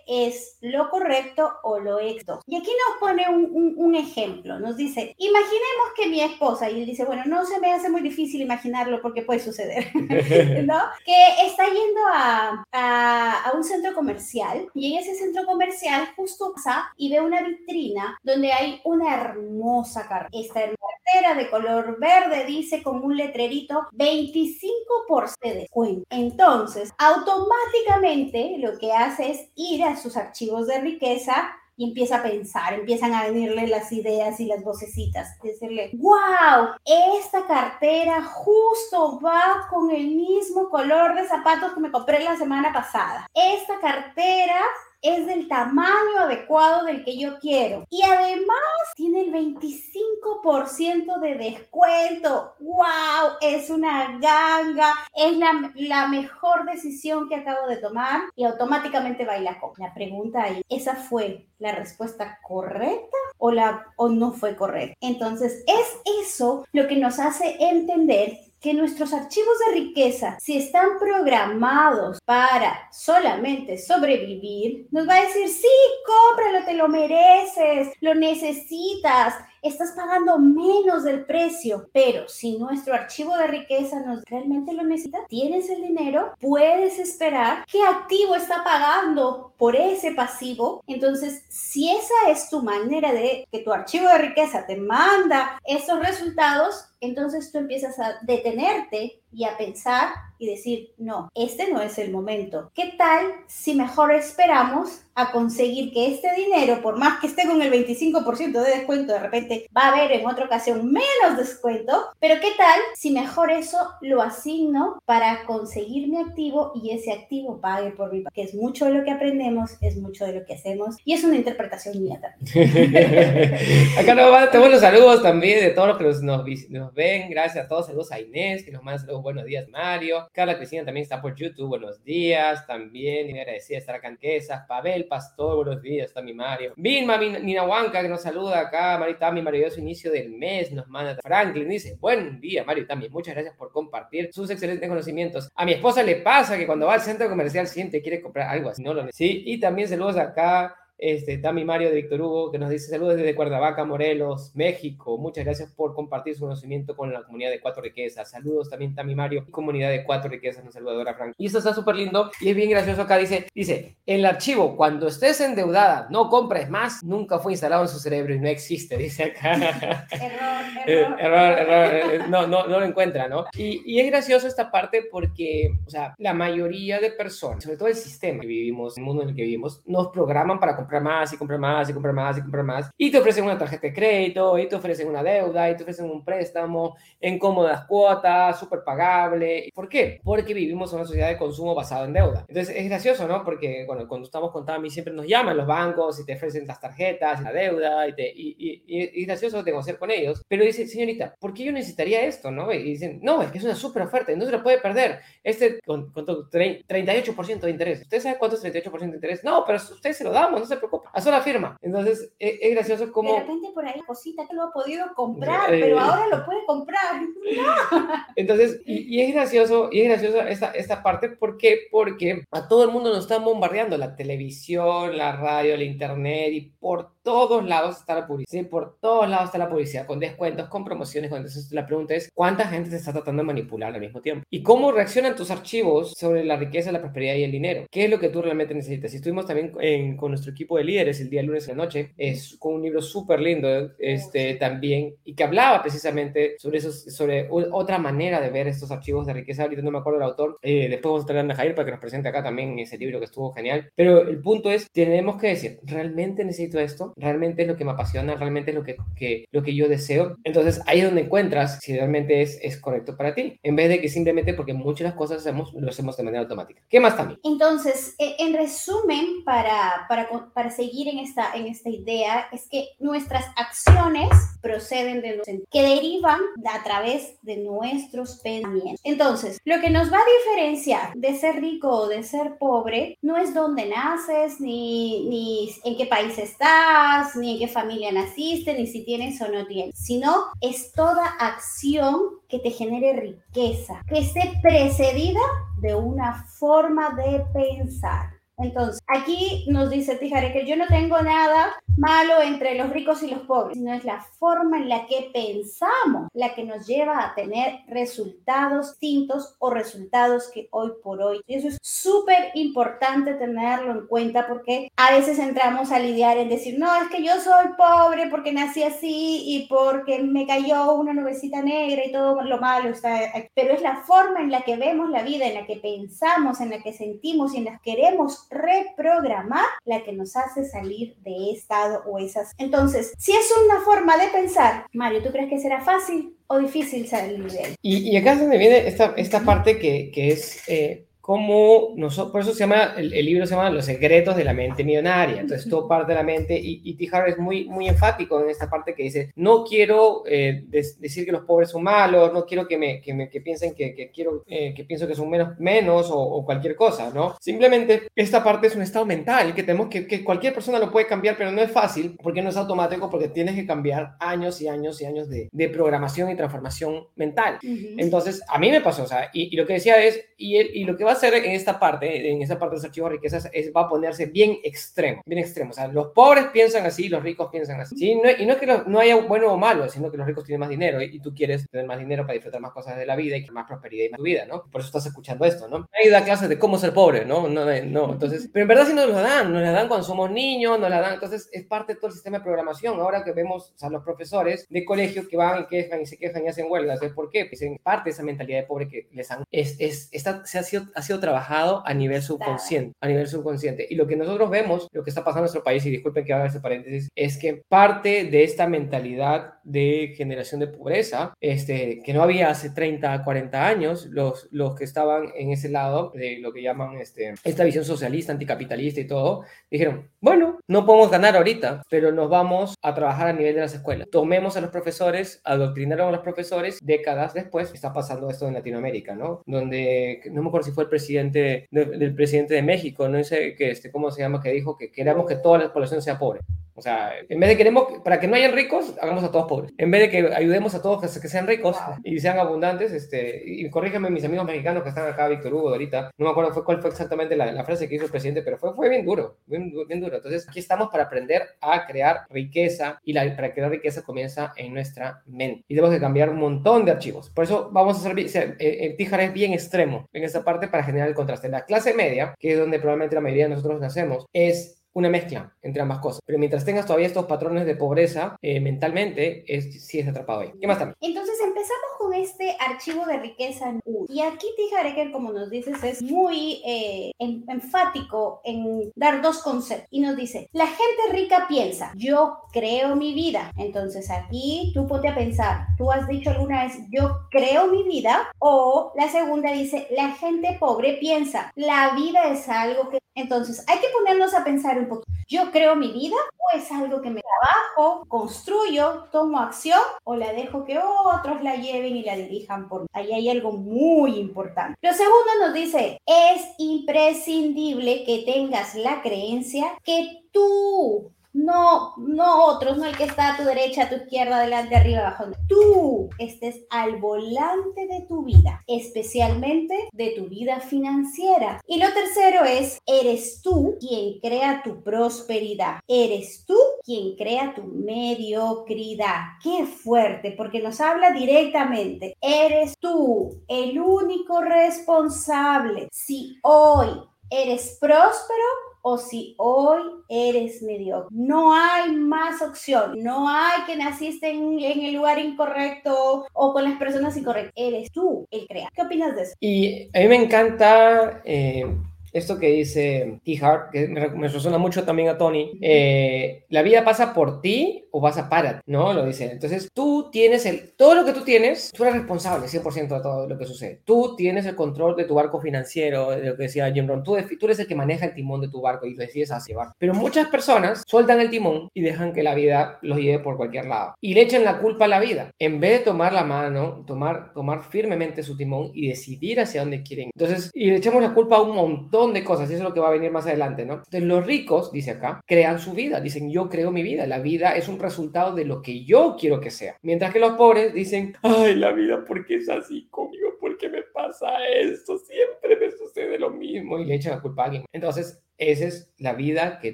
es 0.07 0.57
lo 0.61 0.89
correcto 0.89 1.51
o 1.63 1.79
lo 1.79 1.99
esto. 1.99 2.41
Y 2.47 2.55
aquí 2.55 2.71
nos 2.71 2.99
pone 2.99 3.27
un, 3.29 3.93
ejemplo. 3.93 4.59
Nos 4.59 4.75
dice, 4.75 5.13
imaginemos 5.17 5.87
que 5.95 6.09
mi 6.09 6.21
esposa, 6.21 6.69
y 6.69 6.79
él 6.79 6.85
dice, 6.85 7.05
bueno, 7.05 7.23
no 7.27 7.45
se 7.45 7.59
me 7.59 7.71
hace 7.71 7.89
muy 7.89 8.01
difícil 8.01 8.41
imaginarlo 8.41 9.01
porque 9.01 9.21
puede 9.21 9.39
suceder, 9.39 9.91
¿no? 9.93 10.79
Que 11.05 11.45
está 11.45 11.65
yendo 11.65 12.01
a, 12.11 12.65
a, 12.71 13.43
a, 13.43 13.51
un 13.53 13.63
centro 13.63 13.93
comercial 13.93 14.67
y 14.73 14.93
en 14.93 14.99
ese 14.99 15.13
centro 15.13 15.45
comercial 15.45 16.09
justo 16.15 16.53
pasa 16.55 16.91
y 16.97 17.11
ve 17.11 17.21
una 17.21 17.43
vitrina 17.43 18.17
donde 18.23 18.51
hay 18.51 18.81
una 18.83 19.13
hermosa 19.13 20.07
cartera. 20.07 20.29
Esta 20.31 20.61
cartera 20.61 21.35
de 21.35 21.49
color 21.49 21.99
verde 21.99 22.45
dice 22.45 22.81
con 22.81 23.03
un 23.03 23.15
letrerito 23.15 23.87
25% 23.93 25.35
de 25.43 25.53
descuento. 25.53 26.05
Entonces, 26.09 26.91
automáticamente 26.97 28.55
lo 28.63 28.77
que 28.79 28.93
hace 28.93 29.31
es 29.31 29.49
ir 29.55 29.83
a 29.83 29.95
sus 29.95 30.17
archivos 30.17 30.67
de 30.67 30.79
riqueza 30.79 31.51
y 31.75 31.87
empieza 31.87 32.17
a 32.17 32.23
pensar, 32.23 32.73
empiezan 32.73 33.13
a 33.13 33.23
venirle 33.23 33.67
las 33.67 33.91
ideas 33.91 34.39
y 34.39 34.45
las 34.45 34.63
vocecitas, 34.63 35.39
decirle, 35.41 35.89
wow, 35.93 36.75
esta 37.17 37.45
cartera 37.47 38.23
justo 38.23 39.19
va 39.19 39.67
con 39.69 39.89
el 39.89 40.07
mismo 40.07 40.69
color 40.69 41.15
de 41.15 41.27
zapatos 41.27 41.73
que 41.73 41.79
me 41.79 41.91
compré 41.91 42.23
la 42.23 42.37
semana 42.37 42.71
pasada. 42.71 43.27
Esta 43.33 43.79
cartera 43.79 44.61
es 45.03 45.27
del 45.27 45.47
tamaño 45.47 46.19
adecuado 46.21 46.85
del 46.85 47.03
que 47.03 47.17
yo 47.17 47.37
quiero. 47.39 47.85
Y 47.89 48.01
además 48.01 48.57
tiene 48.95 49.21
el 49.21 49.33
25% 49.33 51.19
de 51.19 51.35
descuento. 51.35 52.55
¡Wow! 52.59 53.37
Es 53.41 53.69
una 53.69 54.17
ganga. 54.19 54.93
Es 55.13 55.37
la, 55.37 55.71
la, 55.75 56.07
mejor 56.07 56.65
decisión 56.65 57.27
que 57.27 57.35
acabo 57.35 57.67
de 57.67 57.77
tomar 57.77 58.21
y 58.35 58.45
automáticamente 58.45 59.25
baila 59.25 59.59
con. 59.59 59.73
La 59.77 59.93
pregunta 59.93 60.43
ahí, 60.43 60.61
¿esa 60.69 60.95
fue 60.95 61.47
la 61.59 61.73
respuesta 61.73 62.39
correcta 62.41 63.17
o, 63.37 63.51
la, 63.51 63.87
o 63.97 64.07
no 64.09 64.31
fue 64.31 64.55
correcta? 64.55 64.95
Entonces, 65.01 65.63
es 65.67 66.23
eso 66.23 66.65
lo 66.71 66.87
que 66.87 66.95
nos 66.95 67.19
hace 67.19 67.57
entender 67.59 68.39
que 68.63 68.73
nuestros 68.73 69.11
archivos 69.13 69.59
de 69.67 69.73
riqueza, 69.73 70.37
si 70.39 70.57
están 70.57 70.97
programados 70.97 72.19
para 72.23 72.89
solamente 72.93 73.77
sobrevivir, 73.77 74.87
nos 74.89 75.07
va 75.07 75.15
a 75.15 75.21
decir, 75.23 75.49
sí, 75.49 75.67
cómpralo, 76.07 76.63
te 76.63 76.73
lo 76.73 76.87
mereces, 76.87 77.89
lo 77.99 78.15
necesitas, 78.15 79.35
estás 79.61 79.91
pagando 79.91 80.39
menos 80.39 81.03
del 81.03 81.25
precio, 81.25 81.89
pero 81.91 82.29
si 82.29 82.57
nuestro 82.57 82.93
archivo 82.93 83.35
de 83.37 83.47
riqueza 83.47 83.99
nos 83.99 84.23
realmente 84.25 84.73
lo 84.73 84.83
necesita, 84.83 85.19
tienes 85.27 85.69
el 85.69 85.81
dinero, 85.81 86.33
puedes 86.39 86.99
esperar 86.99 87.65
qué 87.69 87.81
activo 87.81 88.35
está 88.35 88.63
pagando 88.63 89.53
por 89.57 89.75
ese 89.75 90.11
pasivo. 90.11 90.83
Entonces, 90.87 91.43
si 91.49 91.89
esa 91.89 92.29
es 92.29 92.49
tu 92.49 92.61
manera 92.61 93.13
de 93.13 93.47
que 93.51 93.59
tu 93.59 93.71
archivo 93.71 94.07
de 94.07 94.17
riqueza 94.17 94.65
te 94.65 94.75
manda 94.75 95.59
esos 95.65 95.99
resultados, 95.99 96.92
entonces 97.05 97.51
tú 97.51 97.57
empiezas 97.57 97.99
a 97.99 98.15
detenerte 98.21 99.21
y 99.31 99.45
a 99.45 99.57
pensar 99.57 100.09
y 100.37 100.47
decir, 100.47 100.93
no, 100.97 101.29
este 101.33 101.71
no 101.71 101.81
es 101.81 101.97
el 101.97 102.11
momento. 102.11 102.71
¿Qué 102.75 102.93
tal 102.97 103.25
si 103.47 103.75
mejor 103.75 104.13
esperamos 104.13 105.03
a 105.15 105.31
conseguir 105.31 105.93
que 105.93 106.11
este 106.11 106.27
dinero, 106.35 106.81
por 106.81 106.97
más 106.97 107.19
que 107.19 107.27
esté 107.27 107.47
con 107.47 107.61
el 107.61 107.71
25% 107.71 108.51
de 108.51 108.77
descuento, 108.77 109.13
de 109.13 109.19
repente 109.19 109.69
va 109.75 109.83
a 109.83 109.91
haber 109.93 110.11
en 110.11 110.27
otra 110.27 110.45
ocasión 110.45 110.91
menos 110.91 111.37
descuento, 111.37 112.07
pero 112.19 112.41
qué 112.41 112.49
tal 112.57 112.79
si 112.95 113.11
mejor 113.11 113.51
eso 113.51 113.77
lo 114.01 114.21
asigno 114.21 114.99
para 115.05 115.45
conseguir 115.45 116.07
mi 116.07 116.17
activo 116.17 116.71
y 116.75 116.91
ese 116.91 117.11
activo 117.11 117.61
pague 117.61 117.91
por 117.91 118.11
mi 118.11 118.23
que 118.33 118.41
es 118.41 118.55
mucho 118.55 118.85
de 118.85 118.91
lo 118.91 119.03
que 119.03 119.11
aprendemos, 119.11 119.71
es 119.81 119.97
mucho 119.97 120.25
de 120.25 120.33
lo 120.33 120.45
que 120.45 120.55
hacemos 120.55 120.95
y 121.05 121.13
es 121.13 121.23
una 121.23 121.35
interpretación 121.35 122.01
mía 122.01 122.19
también. 122.19 123.53
Acá 123.99 124.15
nos 124.15 124.51
tenemos 124.51 124.71
los 124.71 124.81
saludos 124.81 125.21
también 125.21 125.59
de 125.59 125.69
todos 125.71 125.89
los 125.89 125.97
que 125.97 126.03
nos, 126.05 126.21
nos, 126.69 126.92
ven, 126.93 127.29
gracias 127.29 127.65
a 127.65 127.67
todos, 127.67 127.87
saludos 127.87 128.11
a 128.11 128.19
Inés, 128.19 128.63
que 128.63 128.71
nos 128.71 128.83
manda 128.83 128.99
saludos, 128.99 129.23
buenos 129.23 129.45
días 129.45 129.67
Mario, 129.69 130.29
Carla 130.31 130.57
Cristina 130.57 130.85
también 130.85 131.03
está 131.03 131.21
por 131.21 131.35
YouTube, 131.35 131.69
buenos 131.69 132.03
días, 132.03 132.65
también, 132.67 133.29
y 133.29 133.39
agradecida 133.39 133.77
estar 133.77 133.95
acá 133.95 134.07
en 134.07 134.17
Quesas, 134.17 134.65
Pavel 134.67 135.05
Pastor, 135.05 135.55
buenos 135.63 135.81
días, 135.81 136.07
está 136.07 136.21
mi 136.21 136.33
Mario. 136.33 136.73
Vilma 136.75 137.17
Ninahuanca, 137.17 138.01
que 138.01 138.09
nos 138.09 138.21
saluda 138.21 138.59
acá. 138.59 138.97
Maritami, 138.97 139.41
maravilloso 139.41 139.79
inicio 139.79 140.11
del 140.11 140.29
mes, 140.29 140.71
nos 140.71 140.87
manda. 140.87 141.17
Franklin 141.21 141.69
dice, 141.69 141.97
buen 141.99 142.39
día, 142.39 142.63
Mario 142.63 142.85
también. 142.85 143.11
Muchas 143.11 143.33
gracias 143.33 143.55
por 143.55 143.71
compartir 143.71 144.29
sus 144.33 144.49
excelentes 144.49 144.87
conocimientos. 144.87 145.49
A 145.55 145.65
mi 145.65 145.73
esposa 145.73 146.03
le 146.03 146.17
pasa 146.17 146.57
que 146.57 146.65
cuando 146.65 146.87
va 146.87 146.95
al 146.95 147.01
centro 147.01 147.29
comercial 147.29 147.67
siente 147.67 148.01
quiere 148.01 148.21
comprar 148.21 148.49
algo 148.49 148.69
así, 148.69 148.81
no 148.83 148.93
lo 148.93 149.11
Sí, 149.11 149.43
y 149.45 149.59
también 149.59 149.87
saludos 149.87 150.17
acá 150.17 150.75
este, 150.97 151.37
Tami 151.37 151.65
Mario 151.65 151.89
de 151.89 151.95
Víctor 151.95 152.21
Hugo, 152.21 152.51
que 152.51 152.57
nos 152.57 152.69
dice 152.69 152.89
saludos 152.89 153.17
desde 153.17 153.35
Cuernavaca, 153.35 153.83
Morelos, 153.83 154.51
México. 154.55 155.17
Muchas 155.17 155.43
gracias 155.43 155.71
por 155.71 155.93
compartir 155.93 156.35
su 156.35 156.41
conocimiento 156.41 156.95
con 156.95 157.11
la 157.11 157.23
comunidad 157.23 157.51
de 157.51 157.59
Cuatro 157.59 157.83
Riquezas. 157.83 158.29
Saludos 158.29 158.69
también 158.69 158.95
Tami 158.95 159.15
Mario, 159.15 159.45
comunidad 159.51 159.89
de 159.89 160.03
Cuatro 160.03 160.29
Riquezas, 160.29 160.63
nos 160.63 160.73
saludadora 160.73 161.13
Frank. 161.13 161.33
Y 161.37 161.47
esto 161.47 161.57
está 161.57 161.73
súper 161.73 161.95
lindo 161.95 162.31
y 162.39 162.49
es 162.49 162.55
bien 162.55 162.69
gracioso 162.69 163.01
acá. 163.01 163.17
Dice, 163.17 163.47
dice, 163.53 163.97
el 164.05 164.25
archivo, 164.25 164.77
cuando 164.77 165.07
estés 165.07 165.41
endeudada, 165.41 166.07
no 166.09 166.29
compres 166.29 166.69
más, 166.69 167.03
nunca 167.03 167.39
fue 167.39 167.53
instalado 167.53 167.83
en 167.83 167.89
su 167.89 167.99
cerebro 167.99 168.33
y 168.33 168.39
no 168.39 168.47
existe, 168.47 168.97
dice 168.97 169.23
acá. 169.23 169.53
error, 170.11 170.63
eh, 170.87 171.05
error. 171.19 171.59
error, 171.59 171.93
eh, 171.93 172.19
no, 172.29 172.47
no, 172.47 172.67
no 172.67 172.79
lo 172.79 172.85
encuentra, 172.85 173.27
¿no? 173.27 173.45
Y, 173.57 173.81
y 173.85 173.99
es 173.99 174.07
gracioso 174.07 174.47
esta 174.47 174.71
parte 174.71 175.03
porque, 175.11 175.71
o 175.85 175.89
sea, 175.89 176.15
la 176.17 176.33
mayoría 176.33 176.99
de 176.99 177.11
personas, 177.11 177.63
sobre 177.63 177.77
todo 177.77 177.87
el 177.87 177.95
sistema 177.95 178.41
que 178.41 178.47
vivimos, 178.47 178.97
el 178.97 179.03
mundo 179.03 179.23
en 179.23 179.29
el 179.29 179.35
que 179.35 179.43
vivimos, 179.43 179.81
nos 179.85 180.09
programan 180.09 180.59
para 180.59 180.75
comprar 180.75 180.92
más 181.01 181.33
y 181.33 181.37
comprar 181.37 181.59
más 181.59 181.89
y 181.89 181.93
comprar 181.93 182.13
más 182.13 182.37
y 182.37 182.41
comprar 182.41 182.63
más. 182.63 182.91
Y 182.97 183.11
te 183.11 183.19
ofrecen 183.19 183.45
una 183.45 183.57
tarjeta 183.57 183.87
de 183.87 183.93
crédito, 183.93 184.57
y 184.57 184.67
te 184.67 184.75
ofrecen 184.75 185.07
una 185.07 185.23
deuda, 185.23 185.69
y 185.69 185.75
te 185.75 185.83
ofrecen 185.83 186.09
un 186.09 186.23
préstamo 186.23 186.95
en 187.19 187.39
cómodas 187.39 187.85
cuotas, 187.85 188.59
súper 188.59 188.83
pagable. 188.83 189.69
¿Por 189.73 189.89
qué? 189.89 190.19
Porque 190.23 190.53
vivimos 190.53 190.91
en 190.91 190.99
una 190.99 191.07
sociedad 191.07 191.29
de 191.29 191.37
consumo 191.37 191.75
basado 191.75 192.05
en 192.05 192.13
deuda. 192.13 192.45
Entonces 192.47 192.75
es 192.75 192.85
gracioso, 192.85 193.27
¿no? 193.27 193.43
Porque 193.43 193.85
bueno, 193.87 194.07
cuando 194.07 194.25
estamos 194.25 194.51
con 194.51 194.65
Tami 194.65 194.89
siempre 194.89 195.13
nos 195.13 195.27
llaman 195.27 195.57
los 195.57 195.67
bancos 195.67 196.19
y 196.19 196.25
te 196.25 196.35
ofrecen 196.35 196.67
las 196.67 196.79
tarjetas, 196.79 197.41
la 197.41 197.51
deuda, 197.51 198.07
y, 198.07 198.13
te, 198.13 198.31
y, 198.33 198.83
y, 198.87 199.21
es 199.21 199.27
gracioso 199.27 199.61
negociar 199.63 199.97
con 199.97 200.11
ellos. 200.11 200.41
Pero 200.47 200.63
dice, 200.63 200.87
señorita, 200.87 201.35
¿por 201.39 201.53
qué 201.53 201.65
yo 201.65 201.71
necesitaría 201.71 202.23
esto? 202.23 202.51
¿no? 202.51 202.71
Y 202.71 202.83
dicen, 202.83 203.19
no, 203.21 203.41
es 203.41 203.51
que 203.51 203.57
es 203.57 203.63
una 203.63 203.75
súper 203.75 204.03
oferta 204.03 204.31
y 204.31 204.35
no 204.35 204.45
se 204.45 204.51
la 204.51 204.63
puede 204.63 204.79
perder. 204.79 205.19
Este 205.43 205.79
con, 205.85 206.11
con 206.11 206.25
38% 206.25 207.59
de 207.59 207.69
interés. 207.69 208.01
¿Usted 208.01 208.21
sabe 208.21 208.37
cuánto 208.37 208.57
es 208.57 208.63
38% 208.63 208.99
de 208.99 209.05
interés? 209.15 209.43
No, 209.43 209.63
pero 209.65 209.77
usted 209.77 210.13
se 210.13 210.23
lo 210.23 210.31
damos, 210.31 210.59
no 210.59 210.65
se 210.65 210.72
preocupe. 210.77 211.07
A 211.11 211.21
sola 211.21 211.41
firma. 211.41 211.77
Entonces, 211.81 212.33
es, 212.39 212.59
es 212.61 212.71
gracioso 212.71 213.11
como... 213.11 213.33
De 213.33 213.39
repente 213.39 213.71
por 213.73 213.85
ahí 213.85 213.99
cosita 214.01 214.47
que 214.47 214.55
lo 214.55 214.63
ha 214.63 214.71
podido 214.71 215.13
comprar, 215.15 215.73
eh, 215.73 215.79
pero 215.81 215.99
ahora 215.99 216.27
lo 216.27 216.45
puede 216.45 216.65
comprar. 216.65 217.21
Entonces, 218.35 218.81
y, 218.85 219.21
es 219.21 219.33
gracioso, 219.33 219.89
y 219.91 220.01
es 220.01 220.09
gracioso 220.09 220.41
esta, 220.41 220.71
esta 220.71 221.03
parte, 221.03 221.29
¿por 221.29 221.57
qué? 221.57 221.87
Porque 221.91 222.43
a 222.51 222.67
todo 222.67 222.83
el 222.83 222.91
mundo 222.91 223.09
nos 223.09 223.23
están 223.23 223.43
bombardeando 223.43 223.97
la 223.97 224.15
televisión, 224.15 225.17
la 225.17 225.35
radio, 225.35 225.73
el 225.73 225.83
internet, 225.83 226.53
y 226.53 226.61
por 226.79 227.12
todos 227.23 227.65
lados 227.65 227.97
está 227.97 228.15
la 228.15 228.27
publicidad, 228.27 228.67
por 228.69 228.97
todos 228.99 229.29
lados 229.29 229.45
está 229.45 229.57
la 229.57 229.69
publicidad, 229.69 230.05
con 230.05 230.19
descuentos, 230.19 230.67
con 230.67 230.83
promociones. 230.83 231.31
Entonces, 231.31 231.71
la 231.71 231.85
pregunta 231.85 232.13
es, 232.15 232.29
¿cuánta 232.33 232.67
gente 232.67 232.89
te 232.89 232.97
está 232.97 233.13
tratando 233.13 233.41
de 233.41 233.47
manipular 233.47 233.93
al 233.93 234.01
mismo 234.01 234.21
tiempo? 234.21 234.45
¿Y 234.49 234.61
cómo 234.61 234.91
reaccionan 234.91 235.35
tus 235.35 235.51
archivos 235.51 236.13
sobre 236.17 236.43
la 236.43 236.57
riqueza, 236.57 236.91
la 236.91 237.01
prosperidad 237.01 237.35
y 237.35 237.43
el 237.43 237.51
dinero? 237.51 237.85
¿Qué 237.89 238.05
es 238.05 238.09
lo 238.09 238.19
que 238.19 238.29
tú 238.29 238.41
realmente 238.41 238.73
necesitas? 238.73 239.13
Y 239.13 239.17
estuvimos 239.17 239.45
también 239.45 240.17
con 240.17 240.31
nuestro 240.31 240.51
equipo 240.51 240.77
de 240.77 240.83
líderes 240.83 241.19
el 241.21 241.29
día 241.29 241.41
lunes 241.43 241.67
en 241.67 241.77
la 241.77 241.83
noche, 241.83 242.13
es 242.17 242.57
con 242.59 242.75
un 242.75 242.81
libro 242.81 243.01
súper 243.01 243.39
lindo 243.39 243.91
este, 243.97 244.55
también, 244.55 245.15
y 245.23 245.33
que 245.33 245.43
hablaba 245.43 245.81
precisamente 245.81 246.55
sobre, 246.57 246.79
eso, 246.79 246.91
sobre 246.91 247.47
otra 247.49 247.97
manera 247.97 248.41
de 248.41 248.49
ver 248.49 248.67
estos 248.67 248.91
archivos 248.91 249.25
de 249.25 249.33
riqueza. 249.33 249.63
Ahorita 249.63 249.81
no 249.81 249.91
me 249.91 249.99
acuerdo 249.99 250.19
del 250.19 250.29
autor, 250.29 250.57
eh, 250.61 250.87
después 250.89 251.11
vamos 251.11 251.23
a 251.23 251.27
traer 251.27 251.51
a 251.51 251.55
Jair 251.55 251.75
para 251.75 251.85
que 251.85 251.91
nos 251.91 251.99
presente 251.99 252.29
acá 252.29 252.43
también 252.43 252.77
ese 252.79 252.97
libro 252.97 253.19
que 253.19 253.25
estuvo 253.25 253.53
genial. 253.53 253.89
Pero 253.95 254.21
el 254.21 254.41
punto 254.41 254.69
es, 254.71 254.87
tenemos 254.91 255.39
que 255.39 255.47
decir, 255.47 255.79
¿realmente 255.83 256.43
necesito 256.43 256.79
esto? 256.79 257.12
¿Realmente 257.15 257.63
es 257.63 257.67
lo 257.67 257.77
que 257.77 257.85
me 257.85 257.91
apasiona? 257.91 258.35
¿Realmente 258.35 258.71
es 258.71 258.75
lo 258.75 258.83
que, 258.83 259.47
lo 259.51 259.63
que 259.63 259.75
yo 259.75 259.87
deseo? 259.87 260.37
Entonces 260.43 260.81
ahí 260.85 260.99
es 260.99 261.05
donde 261.05 261.21
encuentras 261.21 261.79
si 261.79 261.93
realmente 261.93 262.41
es, 262.41 262.59
es 262.61 262.77
correcto 262.77 263.15
para 263.17 263.35
ti, 263.35 263.59
en 263.63 263.75
vez 263.75 263.89
de 263.89 264.01
que 264.01 264.09
simplemente 264.09 264.53
porque 264.53 264.73
muchas 264.73 264.99
de 264.99 265.09
las 265.09 265.13
cosas 265.13 265.39
hacemos, 265.39 265.73
lo 265.73 265.89
hacemos 265.89 266.17
de 266.17 266.23
manera 266.23 266.43
automática. 266.43 266.81
¿Qué 266.89 266.99
más 266.99 267.15
también? 267.15 267.39
Entonces, 267.43 268.15
e, 268.17 268.35
en 268.39 268.53
resumen, 268.53 269.43
para, 269.43 270.05
para, 270.07 270.29
para 270.53 270.69
seguir 270.69 271.07
en 271.07 271.19
esta, 271.19 271.53
en 271.53 271.67
esta 271.67 271.89
idea, 271.89 272.47
es 272.51 272.67
que 272.69 272.89
nuestras 272.99 273.45
acciones 273.55 274.29
proceden 274.61 275.21
de 275.21 275.37
nosotros, 275.37 275.67
que 275.71 275.81
derivan 275.81 276.39
a 276.65 276.83
través 276.83 277.37
de 277.41 277.57
nuestros 277.57 278.39
pensamientos. 278.41 279.01
Entonces, 279.03 279.59
lo 279.65 279.79
que 279.81 279.89
nos 279.89 280.11
va 280.11 280.17
a 280.17 280.47
diferenciar 280.47 281.13
de 281.15 281.35
ser 281.35 281.59
rico 281.59 281.89
o 281.89 282.07
de 282.07 282.23
ser 282.23 282.57
pobre 282.57 283.17
no 283.21 283.37
es 283.37 283.53
dónde 283.53 283.85
naces, 283.85 284.59
ni, 284.59 285.27
ni 285.27 285.75
en 285.83 285.97
qué 285.97 286.05
país 286.05 286.37
estás, 286.37 287.02
ni 287.35 287.53
en 287.53 287.59
qué 287.59 287.67
familia 287.67 288.11
naciste, 288.11 288.73
ni 288.73 288.87
si 288.87 289.03
tienes 289.03 289.41
o 289.41 289.47
no 289.47 289.65
tienes, 289.65 289.97
sino 289.97 290.47
es 290.61 290.91
toda 290.93 291.25
acción 291.39 292.19
que 292.47 292.59
te 292.59 292.71
genere 292.71 293.19
riqueza, 293.19 294.01
que 294.07 294.19
esté 294.19 294.53
precedida 294.61 295.41
de 295.81 295.95
una 295.95 296.45
forma 296.45 297.09
de 297.11 297.43
pensar. 297.53 298.32
Entonces, 298.57 299.01
aquí 299.07 299.65
nos 299.67 299.89
dice 299.89 300.15
Tijare 300.15 300.53
que 300.53 300.65
yo 300.65 300.75
no 300.75 300.85
tengo 300.87 301.21
nada 301.21 301.73
malo 301.97 302.41
entre 302.41 302.75
los 302.75 302.89
ricos 302.89 303.23
y 303.23 303.29
los 303.29 303.41
pobres, 303.41 303.77
sino 303.77 303.93
es 303.93 304.03
la 304.03 304.21
forma 304.39 304.77
en 304.77 304.89
la 304.89 305.05
que 305.05 305.29
pensamos 305.33 306.27
la 306.33 306.53
que 306.55 306.63
nos 306.63 306.87
lleva 306.87 307.23
a 307.23 307.35
tener 307.35 307.81
resultados 307.87 308.99
distintos 308.99 309.55
o 309.59 309.69
resultados 309.69 310.49
que 310.51 310.67
hoy 310.71 310.91
por 311.03 311.21
hoy. 311.21 311.41
Y 311.47 311.55
eso 311.55 311.67
es 311.67 311.77
súper 311.81 312.51
importante 312.55 313.33
tenerlo 313.33 313.91
en 313.91 314.07
cuenta 314.07 314.47
porque 314.47 314.91
a 314.95 315.11
veces 315.11 315.39
entramos 315.39 315.91
a 315.91 315.99
lidiar 315.99 316.37
en 316.37 316.49
decir, 316.49 316.77
no, 316.77 316.93
es 316.95 317.09
que 317.09 317.23
yo 317.23 317.33
soy 317.39 317.73
pobre 317.77 318.27
porque 318.29 318.51
nací 318.51 318.83
así 318.83 319.43
y 319.45 319.67
porque 319.67 320.19
me 320.19 320.47
cayó 320.47 320.93
una 320.93 321.13
nubecita 321.13 321.61
negra 321.61 322.05
y 322.05 322.11
todo 322.11 322.41
lo 322.41 322.57
malo 322.59 322.89
está 322.89 323.15
aquí. 323.35 323.47
Pero 323.53 323.73
es 323.73 323.81
la 323.81 323.97
forma 323.97 324.41
en 324.41 324.51
la 324.51 324.61
que 324.61 324.77
vemos 324.77 325.09
la 325.09 325.23
vida, 325.23 325.45
en 325.45 325.55
la 325.55 325.65
que 325.65 325.77
pensamos, 325.77 326.61
en 326.61 326.69
la 326.69 326.81
que 326.81 326.93
sentimos 326.93 327.53
y 327.53 327.57
en 327.57 327.65
la 327.65 327.79
que 327.79 327.93
queremos 327.93 328.42
reprogramar 328.49 329.65
la 329.85 330.03
que 330.03 330.13
nos 330.13 330.35
hace 330.35 330.65
salir 330.65 331.15
de 331.19 331.51
esta 331.51 331.99
o 332.05 332.19
esas. 332.19 332.51
Entonces, 332.57 333.13
si 333.17 333.31
es 333.31 333.51
una 333.65 333.81
forma 333.81 334.17
de 334.17 334.27
pensar, 334.27 334.85
Mario, 334.93 335.23
¿tú 335.23 335.31
crees 335.31 335.49
que 335.49 335.59
será 335.59 335.81
fácil 335.81 336.35
o 336.47 336.59
difícil 336.59 337.07
salir 337.07 337.51
de 337.51 337.61
él? 337.61 337.75
Y, 337.81 338.11
y 338.11 338.17
acá 338.17 338.33
es 338.33 338.39
donde 338.39 338.57
viene 338.57 338.87
esta, 338.87 339.13
esta 339.17 339.41
parte 339.41 339.79
que, 339.79 340.11
que 340.11 340.29
es... 340.29 340.67
Eh, 340.67 341.05
cómo 341.23 341.93
nosotros, 341.95 342.33
por 342.33 342.41
eso 342.41 342.51
se 342.51 342.59
llama, 342.59 342.95
el, 342.97 343.09
libro 343.11 343.45
se 343.45 343.55
llama 343.55 343.69
Los 343.69 343.85
secretos 343.85 344.35
de 344.35 344.43
la 344.43 344.53
mente 344.53 344.83
millonaria. 344.83 345.39
Entonces, 345.39 345.69
todo 345.69 345.87
parte 345.87 346.11
de 346.11 346.17
la 346.17 346.23
mente 346.23 346.59
y, 346.59 346.81
y 346.83 346.95
Tijar 346.95 347.29
es 347.29 347.37
muy, 347.37 347.63
muy 347.63 347.87
enfático 347.87 348.41
en 348.43 348.49
esta 348.49 348.69
parte 348.69 348.93
que 348.93 349.03
dice, 349.03 349.31
no 349.37 349.63
quiero 349.63 350.23
eh, 350.27 350.65
decir 350.67 351.25
que 351.25 351.31
los 351.31 351.45
pobres 351.45 351.69
son 351.69 351.81
malos, 351.81 352.33
no 352.33 352.45
quiero 352.45 352.67
que 352.67 352.77
me, 352.77 352.99
que 352.99 353.13
me 353.13 353.29
que 353.29 353.39
piensen 353.39 353.73
que, 353.73 353.95
que 353.95 354.11
quiero, 354.11 354.43
eh, 354.47 354.73
que 354.75 354.83
pienso 354.83 355.07
que 355.07 355.15
son 355.15 355.29
menos, 355.29 355.57
menos 355.59 356.11
o, 356.11 356.19
o, 356.19 356.43
cualquier 356.43 356.75
cosa, 356.75 357.09
¿no? 357.13 357.37
Simplemente 357.39 358.09
esta 358.13 358.43
parte 358.43 358.67
es 358.67 358.75
un 358.75 358.81
estado 358.81 359.05
mental 359.05 359.55
que 359.55 359.63
tenemos 359.63 359.87
que, 359.87 360.05
que 360.05 360.25
cualquier 360.25 360.53
persona 360.53 360.77
lo 360.77 360.91
puede 360.91 361.07
cambiar, 361.07 361.37
pero 361.37 361.53
no 361.53 361.61
es 361.61 361.71
fácil 361.71 362.17
porque 362.21 362.41
no 362.41 362.49
es 362.49 362.57
automático, 362.57 363.09
porque 363.09 363.29
tienes 363.29 363.55
que 363.55 363.65
cambiar 363.65 364.17
años 364.19 364.61
y 364.61 364.67
años 364.67 365.01
y 365.01 365.05
años 365.05 365.29
de, 365.29 365.47
de 365.49 365.69
programación 365.69 366.29
y 366.29 366.35
transformación 366.35 367.07
mental. 367.15 367.59
Uh 367.63 367.67
-huh. 367.67 367.95
Entonces, 367.99 368.43
a 368.49 368.59
mí 368.59 368.69
me 368.69 368.81
pasó, 368.81 369.03
o 369.03 369.07
sea, 369.07 369.29
y, 369.31 369.53
y 369.53 369.55
lo 369.55 369.65
que 369.65 369.75
decía 369.75 370.03
es, 370.03 370.21
y, 370.35 370.57
el, 370.57 370.75
y 370.75 370.83
lo 370.83 370.97
que 370.97 371.05
va 371.05 371.12
a 371.13 371.17
hacer 371.17 371.33
en 371.35 371.51
esta 371.51 371.79
parte, 371.79 372.31
en 372.31 372.41
esta 372.41 372.59
parte 372.59 372.75
de 372.75 372.77
los 372.77 372.85
archivos 372.85 373.09
de 373.09 373.15
riquezas, 373.17 373.49
es, 373.53 373.71
va 373.75 373.81
a 373.81 373.89
ponerse 373.89 374.25
bien 374.25 374.57
extremo, 374.63 375.21
bien 375.25 375.39
extremo. 375.39 375.71
O 375.71 375.73
sea, 375.73 375.87
los 375.87 376.07
pobres 376.07 376.45
piensan 376.47 376.85
así, 376.85 377.09
los 377.09 377.23
ricos 377.23 377.49
piensan 377.51 377.79
así. 377.81 377.95
¿sí? 377.95 378.15
No, 378.15 378.29
y 378.37 378.45
no 378.45 378.53
es 378.53 378.59
que 378.59 378.67
no 378.67 378.99
haya 378.99 379.15
bueno 379.15 379.53
o 379.53 379.57
malo, 379.57 379.87
sino 379.89 380.11
que 380.11 380.17
los 380.17 380.27
ricos 380.27 380.43
tienen 380.43 380.59
más 380.59 380.69
dinero 380.69 381.01
y, 381.01 381.15
y, 381.15 381.19
tú 381.19 381.33
quieres 381.33 381.69
tener 381.69 381.85
más 381.85 381.99
dinero 381.99 382.23
para 382.23 382.33
disfrutar 382.33 382.61
más 382.61 382.71
cosas 382.71 382.97
de 382.97 383.05
la 383.05 383.15
vida 383.15 383.37
y 383.37 383.45
más 383.51 383.65
prosperidad 383.67 384.07
en 384.07 384.17
tu 384.17 384.23
vida, 384.23 384.45
¿no? 384.45 384.63
Por 384.71 384.81
eso 384.81 384.87
estás 384.87 385.05
escuchando 385.05 385.45
esto, 385.45 385.67
¿no? 385.67 385.87
Hay 385.93 386.09
da 386.09 386.23
clases 386.23 386.49
de 386.49 386.59
cómo 386.59 386.77
ser 386.77 386.93
pobre, 386.93 387.25
¿no? 387.25 387.47
No, 387.47 387.65
no, 387.65 388.13
entonces, 388.13 388.49
pero 388.51 388.63
en 388.63 388.67
verdad 388.67 388.87
sí 388.87 388.93
nos 388.93 389.07
lo 389.07 389.21
dan, 389.21 389.51
nos 389.51 389.61
la 389.61 389.71
dan 389.71 389.87
cuando 389.87 390.05
somos 390.05 390.29
niños, 390.31 390.79
nos 390.79 390.89
la 390.89 391.01
dan, 391.01 391.13
entonces 391.13 391.49
es 391.51 391.65
parte 391.65 391.93
de 391.93 391.99
todo 391.99 392.07
el 392.07 392.13
sistema 392.13 392.37
de 392.37 392.43
programación. 392.43 392.99
Ahora 392.99 393.23
que 393.23 393.31
vemos 393.31 393.71
o 393.75 393.77
sea, 393.77 393.89
los 393.89 394.03
profesores 394.03 394.65
de 394.69 394.85
colegio 394.85 395.27
que 395.27 395.37
van 395.37 395.63
y 395.63 395.67
quejan 395.67 396.01
y 396.01 396.05
se 396.05 396.17
quejan 396.17 396.45
y 396.45 396.47
hacen 396.49 396.67
huelgas, 396.69 397.01
¿es 397.01 397.13
por 397.13 397.29
qué? 397.29 397.45
Pues 397.45 397.61
en 397.61 397.77
parte 397.77 398.05
de 398.05 398.11
esa 398.11 398.23
mentalidad 398.23 398.59
de 398.59 398.67
pobre 398.67 398.87
que 398.87 399.07
les 399.11 399.29
han, 399.31 399.43
es, 399.51 399.75
es, 399.79 400.09
está, 400.11 400.45
se 400.45 400.59
ha 400.59 400.63
sido, 400.63 400.85
ha 400.95 401.01
sido 401.03 401.19
trabajado 401.19 401.83
a 401.85 401.93
nivel 401.93 402.21
subconsciente, 402.21 402.95
a 403.01 403.07
nivel 403.07 403.27
subconsciente. 403.27 403.85
Y 403.89 403.95
lo 403.95 404.07
que 404.07 404.15
nosotros 404.15 404.49
vemos, 404.49 404.87
lo 404.91 405.03
que 405.03 405.09
está 405.09 405.23
pasando 405.23 405.41
en 405.41 405.43
nuestro 405.43 405.63
país, 405.63 405.85
y 405.85 405.91
disculpen 405.91 406.25
que 406.25 406.33
haga 406.33 406.47
ese 406.47 406.59
paréntesis, 406.59 407.09
es 407.15 407.37
que 407.37 407.63
parte 407.67 408.25
de 408.25 408.43
esta 408.43 408.67
mentalidad 408.67 409.55
de 409.63 410.13
generación 410.17 410.59
de 410.59 410.67
pobreza, 410.67 411.33
este, 411.39 412.01
que 412.03 412.13
no 412.13 412.23
había 412.23 412.49
hace 412.49 412.69
30, 412.69 413.23
40 413.23 413.67
años, 413.67 414.05
los, 414.07 414.47
los 414.51 414.75
que 414.75 414.83
estaban 414.83 415.31
en 415.35 415.51
ese 415.51 415.69
lado 415.69 416.11
de 416.13 416.37
lo 416.39 416.51
que 416.51 416.61
llaman 416.61 416.97
este, 416.97 417.33
esta 417.43 417.63
visión 417.63 417.85
socialista, 417.85 418.31
anticapitalista 418.31 418.99
y 418.99 419.07
todo, 419.07 419.43
dijeron, 419.69 420.09
bueno, 420.19 420.59
no 420.67 420.85
podemos 420.85 421.11
ganar 421.11 421.35
ahorita, 421.35 421.83
pero 421.89 422.11
nos 422.11 422.29
vamos 422.29 422.75
a 422.81 422.93
trabajar 422.93 423.27
a 423.27 423.33
nivel 423.33 423.55
de 423.55 423.61
las 423.61 423.73
escuelas. 423.73 424.07
Tomemos 424.09 424.57
a 424.57 424.61
los 424.61 424.69
profesores, 424.69 425.41
adoctrinaron 425.43 426.09
a 426.09 426.11
los 426.11 426.21
profesores, 426.21 426.79
décadas 426.81 427.33
después 427.33 427.73
está 427.73 427.93
pasando 427.93 428.29
esto 428.29 428.47
en 428.47 428.53
Latinoamérica, 428.53 429.15
¿no? 429.15 429.41
Donde, 429.45 430.21
no 430.31 430.41
me 430.41 430.47
acuerdo 430.47 430.67
si 430.67 430.73
fue 430.73 430.83
el 430.83 430.89
presidente 430.93 431.67
de, 431.71 431.85
del 431.85 432.13
presidente 432.13 432.53
de 432.53 432.61
México, 432.61 433.09
no 433.09 433.23
sé 433.23 433.55
que, 433.55 433.71
este, 433.71 433.91
cómo 433.91 434.11
se 434.11 434.21
llama, 434.21 434.41
que 434.41 434.51
dijo 434.51 434.77
que 434.77 434.91
queremos 434.91 435.25
que 435.25 435.37
toda 435.37 435.57
la 435.57 435.73
población 435.73 436.03
sea 436.03 436.19
pobre. 436.19 436.41
O 436.75 436.81
sea, 436.81 437.11
en 437.29 437.39
vez 437.39 437.49
de 437.49 437.57
queremos, 437.57 437.99
para 438.03 438.19
que 438.19 438.27
no 438.27 438.35
hayan 438.35 438.53
ricos, 438.53 438.95
hagamos 438.99 439.23
a 439.23 439.31
todos 439.31 439.47
pobres. 439.47 439.71
En 439.77 439.91
vez 439.91 440.01
de 440.01 440.09
que 440.09 440.33
ayudemos 440.33 440.73
a 440.73 440.81
todos 440.81 441.01
que, 441.01 441.21
que 441.21 441.27
sean 441.27 441.45
ricos 441.45 441.77
y 442.03 442.19
sean 442.19 442.39
abundantes, 442.39 442.91
este, 442.91 443.43
y 443.45 443.69
corríjanme 443.69 444.09
mis 444.09 444.25
amigos 444.25 444.45
mexicanos 444.45 444.81
que 444.81 444.89
están 444.89 445.07
acá, 445.07 445.27
Víctor 445.27 445.53
Hugo, 445.53 445.69
ahorita, 445.69 446.09
no 446.17 446.25
me 446.25 446.31
acuerdo 446.31 446.51
fue, 446.51 446.65
cuál 446.65 446.81
fue 446.81 446.89
exactamente 446.89 447.35
la, 447.35 447.51
la, 447.51 447.63
frase 447.63 447.87
que 447.87 447.95
hizo 447.95 448.05
el 448.05 448.11
presidente, 448.11 448.41
pero 448.41 448.57
fue, 448.57 448.73
fue 448.73 448.89
bien 448.89 449.05
duro, 449.05 449.37
bien, 449.45 449.71
bien 449.87 450.01
duro. 450.01 450.15
Entonces, 450.15 450.47
aquí 450.49 450.59
estamos 450.59 450.89
para 450.89 451.03
aprender 451.03 451.43
a 451.61 451.85
crear 451.85 452.21
riqueza 452.29 452.99
y 453.03 453.13
la, 453.13 453.35
para 453.35 453.53
crear 453.53 453.69
riqueza 453.69 454.01
comienza 454.01 454.51
en 454.55 454.73
nuestra 454.73 455.21
mente. 455.27 455.63
Y 455.67 455.75
tenemos 455.75 455.93
que 455.93 455.99
cambiar 455.99 456.29
un 456.31 456.39
montón 456.39 456.85
de 456.85 456.91
archivos. 456.91 457.29
Por 457.29 457.43
eso 457.43 457.69
vamos 457.71 457.97
a 457.97 457.99
hacer, 457.99 458.17
el, 458.17 458.57
el 458.59 458.95
Tíjar 458.97 459.21
es 459.21 459.33
bien 459.33 459.53
extremo 459.53 460.09
en 460.11 460.23
esta 460.23 460.43
parte 460.43 460.67
para 460.67 460.82
generar 460.83 461.07
el 461.07 461.15
contraste. 461.15 461.49
La 461.49 461.65
clase 461.65 461.93
media, 461.93 462.35
que 462.39 462.53
es 462.53 462.59
donde 462.59 462.79
probablemente 462.79 463.15
la 463.15 463.21
mayoría 463.21 463.45
de 463.45 463.55
nosotros 463.55 463.79
nacemos, 463.79 464.25
es 464.33 464.82
una 464.93 465.09
mezcla 465.09 465.53
entre 465.61 465.81
ambas 465.81 465.99
cosas. 465.99 466.21
Pero 466.25 466.39
mientras 466.39 466.65
tengas 466.65 466.85
todavía 466.85 467.07
estos 467.07 467.25
patrones 467.25 467.65
de 467.65 467.75
pobreza 467.75 468.35
eh, 468.41 468.59
mentalmente, 468.59 469.43
es, 469.47 469.85
sí 469.85 469.99
es 469.99 470.07
atrapado 470.07 470.41
ahí. 470.41 470.51
¿Qué 470.59 470.67
más 470.67 470.79
también? 470.79 470.97
Entonces 471.01 471.35
empezamos 471.41 471.89
con 471.97 472.13
este 472.13 472.55
archivo 472.59 473.05
de 473.05 473.17
riqueza. 473.17 473.73
Y 474.09 474.21
aquí 474.21 474.47
Tijareker, 474.57 475.11
como 475.11 475.31
nos 475.31 475.49
dices, 475.49 475.83
es 475.83 476.01
muy 476.01 476.61
eh, 476.65 477.11
enfático 477.19 478.41
en 478.43 478.91
dar 478.95 479.21
dos 479.21 479.41
conceptos. 479.41 479.87
Y 479.89 479.99
nos 479.99 480.15
dice, 480.15 480.49
la 480.51 480.67
gente 480.67 481.11
rica 481.11 481.45
piensa, 481.47 481.93
yo 481.95 482.37
creo 482.51 482.95
mi 482.95 483.13
vida. 483.13 483.51
Entonces 483.57 484.09
aquí 484.09 484.71
tú 484.73 484.87
ponte 484.87 485.07
a 485.07 485.15
pensar, 485.15 485.67
tú 485.77 485.91
has 485.91 486.07
dicho 486.07 486.29
alguna 486.29 486.63
vez, 486.65 486.77
yo 486.91 487.21
creo 487.31 487.67
mi 487.67 487.83
vida. 487.83 488.31
O 488.39 488.91
la 488.95 489.09
segunda 489.09 489.51
dice, 489.51 489.87
la 489.91 490.11
gente 490.11 490.57
pobre 490.59 490.97
piensa, 490.99 491.51
la 491.55 491.95
vida 491.95 492.27
es 492.27 492.47
algo 492.49 492.89
que... 492.89 493.02
Entonces 493.15 493.63
hay 493.67 493.79
que 493.79 493.89
ponernos 493.89 494.33
a 494.33 494.43
pensar 494.43 494.77
un 494.79 494.87
poco. 494.87 495.03
¿Yo 495.27 495.51
creo 495.51 495.75
mi 495.75 495.91
vida 495.91 496.15
o 496.37 496.57
es 496.57 496.71
algo 496.71 497.01
que 497.01 497.09
me 497.09 497.21
trabajo, 497.21 498.05
construyo, 498.07 499.07
tomo 499.11 499.39
acción 499.39 499.79
o 500.03 500.15
la 500.15 500.33
dejo 500.33 500.65
que 500.65 500.79
otros 500.79 501.43
la 501.43 501.55
lleven 501.55 501.95
y 501.95 502.03
la 502.03 502.15
dirijan 502.15 502.67
por 502.67 502.81
mí? 502.81 502.87
Ahí 502.93 503.13
hay 503.13 503.29
algo 503.29 503.51
muy 503.51 504.15
importante. 504.15 504.77
Lo 504.81 504.93
segundo 504.93 505.31
nos 505.41 505.53
dice, 505.53 505.99
es 506.05 506.49
imprescindible 506.57 508.03
que 508.03 508.23
tengas 508.25 508.75
la 508.75 509.01
creencia 509.01 509.73
que 509.83 510.23
tú 510.31 511.11
no, 511.33 511.95
no 511.97 512.45
otros, 512.45 512.77
no 512.77 512.85
el 512.85 512.95
que 512.95 513.05
está 513.05 513.33
a 513.33 513.37
tu 513.37 513.43
derecha, 513.43 513.83
a 513.83 513.89
tu 513.89 513.95
izquierda, 513.95 514.37
adelante, 514.37 514.75
arriba, 514.75 514.99
abajo. 514.99 515.25
Tú 515.47 516.09
estés 516.17 516.61
al 516.69 516.97
volante 516.97 517.87
de 517.87 518.05
tu 518.07 518.23
vida, 518.23 518.63
especialmente 518.67 519.89
de 519.91 520.11
tu 520.11 520.27
vida 520.27 520.59
financiera. 520.59 521.59
Y 521.67 521.79
lo 521.79 521.91
tercero 521.93 522.45
es, 522.45 522.79
eres 522.85 523.41
tú 523.41 523.75
quien 523.79 524.19
crea 524.19 524.61
tu 524.63 524.83
prosperidad. 524.83 525.79
Eres 525.87 526.45
tú 526.45 526.57
quien 526.83 527.15
crea 527.15 527.53
tu 527.55 527.63
mediocridad. 527.63 529.37
Qué 529.41 529.65
fuerte, 529.65 530.31
porque 530.37 530.61
nos 530.61 530.79
habla 530.81 531.11
directamente. 531.11 532.15
Eres 532.21 532.75
tú 532.79 533.41
el 533.47 533.79
único 533.79 534.41
responsable. 534.41 535.87
Si 535.91 536.37
hoy 536.43 536.89
eres 537.29 537.77
próspero, 537.79 538.43
o 538.83 538.97
si 538.97 539.33
hoy 539.37 539.81
eres 540.09 540.61
mediocre. 540.61 541.09
No 541.11 541.53
hay 541.53 541.91
más 541.91 542.41
opción. 542.41 542.93
No 543.01 543.27
hay 543.27 543.63
que 543.65 543.75
naciste 543.75 544.29
en, 544.29 544.59
el 544.59 544.93
lugar 544.93 545.19
incorrecto 545.19 546.25
o 546.33 546.53
con 546.53 546.63
las 546.63 546.77
personas 546.77 547.15
incorrectas. 547.17 547.53
Eres 547.55 547.91
tú 547.91 548.27
el 548.29 548.45
creador. 548.45 548.71
¿Qué 548.75 548.81
opinas 548.81 549.15
de 549.15 549.23
eso? 549.23 549.33
Y 549.39 549.89
a 549.93 549.99
mí 550.01 550.07
me 550.07 550.23
encanta... 550.23 551.21
Eh, 551.25 551.65
esto 552.11 552.37
que 552.37 552.49
dice 552.49 553.19
T. 553.25 553.39
Hart, 553.43 553.71
que 553.71 553.87
me, 553.87 554.07
me, 554.09 554.27
resuena 554.27 554.59
mucho 554.59 554.83
también 554.83 555.09
a 555.09 555.17
Tony, 555.17 555.57
eh, 555.61 556.45
la 556.49 556.61
vida 556.61 556.85
pasa 556.85 557.11
por 557.11 557.41
ti 557.41 557.82
o 557.95 558.01
pasa 558.01 558.27
para 558.27 558.59
ti, 558.59 558.63
¿no? 558.65 558.91
Lo 558.91 559.05
dice. 559.05 559.31
Entonces, 559.31 559.69
tú 559.71 560.09
tienes 560.11 560.45
el, 560.47 560.73
todo 560.75 560.95
lo 560.95 561.05
que 561.05 561.13
tú 561.13 561.21
tienes, 561.21 561.71
tú 561.71 561.83
eres 561.83 561.95
responsable 561.95 562.47
100% 562.47 562.87
de 562.87 563.01
todo 563.01 563.27
lo 563.27 563.37
que 563.37 563.45
sucede. 563.45 563.81
Tú 563.85 564.15
tienes 564.15 564.45
el 564.47 564.55
control 564.55 564.95
de 564.95 565.05
tu 565.05 565.13
barco 565.13 565.39
financiero, 565.39 566.09
de 566.09 566.29
lo 566.29 566.35
que 566.35 566.43
decía 566.43 566.71
Jim 566.71 566.87
Rohn. 566.87 567.03
Tú, 567.03 567.15
tú 567.39 567.45
eres 567.45 567.59
el 567.59 567.67
que 567.67 567.75
maneja 567.75 568.07
el 568.07 568.15
timón 568.15 568.41
de 568.41 568.49
tu 568.49 568.61
barco 568.61 568.87
y 568.87 568.95
decides 568.95 569.31
a 569.31 569.39
llevar. 569.39 569.69
Pero 569.77 569.93
muchas 569.93 570.27
personas 570.27 570.83
sueltan 570.87 571.19
el 571.19 571.29
timón 571.29 571.69
y 571.73 571.81
dejan 571.81 572.13
que 572.13 572.23
la 572.23 572.33
vida 572.33 572.79
los 572.81 572.97
lleve 572.97 573.19
por 573.19 573.37
cualquier 573.37 573.65
lado. 573.65 573.93
Y 574.01 574.15
le 574.15 574.21
echan 574.21 574.43
la 574.43 574.57
culpa 574.57 574.85
a 574.85 574.87
la 574.87 574.99
vida. 574.99 575.29
En 575.37 575.59
vez 575.59 575.79
de 575.79 575.85
tomar 575.85 576.13
la 576.13 576.23
mano, 576.23 576.83
tomar, 576.87 577.31
tomar 577.33 577.63
firmemente 577.63 578.23
su 578.23 578.35
timón 578.35 578.71
y 578.73 578.87
decidir 578.87 579.39
hacia 579.39 579.61
dónde 579.61 579.83
quieren. 579.83 580.09
Entonces, 580.15 580.49
y 580.55 580.71
le 580.71 580.77
echamos 580.77 581.03
la 581.03 581.13
culpa 581.13 581.35
a 581.35 581.41
un 581.41 581.55
montón 581.55 582.13
de 582.13 582.23
cosas, 582.23 582.49
y 582.49 582.53
eso 582.53 582.63
es 582.63 582.69
lo 582.69 582.73
que 582.73 582.79
va 582.79 582.87
a 582.87 582.91
venir 582.91 583.11
más 583.11 583.27
adelante, 583.27 583.65
¿no? 583.65 583.75
Entonces, 583.75 584.03
los 584.03 584.25
ricos, 584.25 584.71
dice 584.71 584.91
acá, 584.91 585.21
crean 585.27 585.59
su 585.59 585.73
vida, 585.73 586.01
dicen, 586.01 586.31
yo 586.31 586.49
creo 586.49 586.71
mi 586.71 586.81
vida, 586.81 587.05
la 587.05 587.19
vida 587.19 587.55
es 587.55 587.67
un 587.67 587.77
resultado 587.83 588.33
de 588.33 588.45
lo 588.45 588.61
que 588.61 588.83
yo 588.83 589.15
quiero 589.19 589.39
que 589.39 589.51
sea. 589.51 589.77
Mientras 589.81 590.11
que 590.11 590.19
los 590.19 590.33
pobres 590.33 590.73
dicen, 590.73 591.15
ay, 591.21 591.55
la 591.55 591.71
vida, 591.71 592.03
¿por 592.03 592.25
qué 592.25 592.35
es 592.35 592.49
así 592.49 592.87
conmigo? 592.89 593.37
¿Por 593.39 593.57
qué 593.57 593.69
me 593.69 593.83
pasa 593.83 594.29
esto? 594.47 594.97
Siempre 594.97 595.57
me 595.57 595.71
sucede 595.71 596.17
lo 596.17 596.31
mismo 596.31 596.79
y 596.79 596.85
le 596.85 596.95
echan 596.95 597.11
la 597.13 597.21
culpa 597.21 597.43
a 597.43 597.45
alguien. 597.45 597.65
Entonces, 597.71 598.22
esa 598.37 598.65
es 598.65 598.89
la 598.97 599.13
vida 599.13 599.59
que 599.59 599.73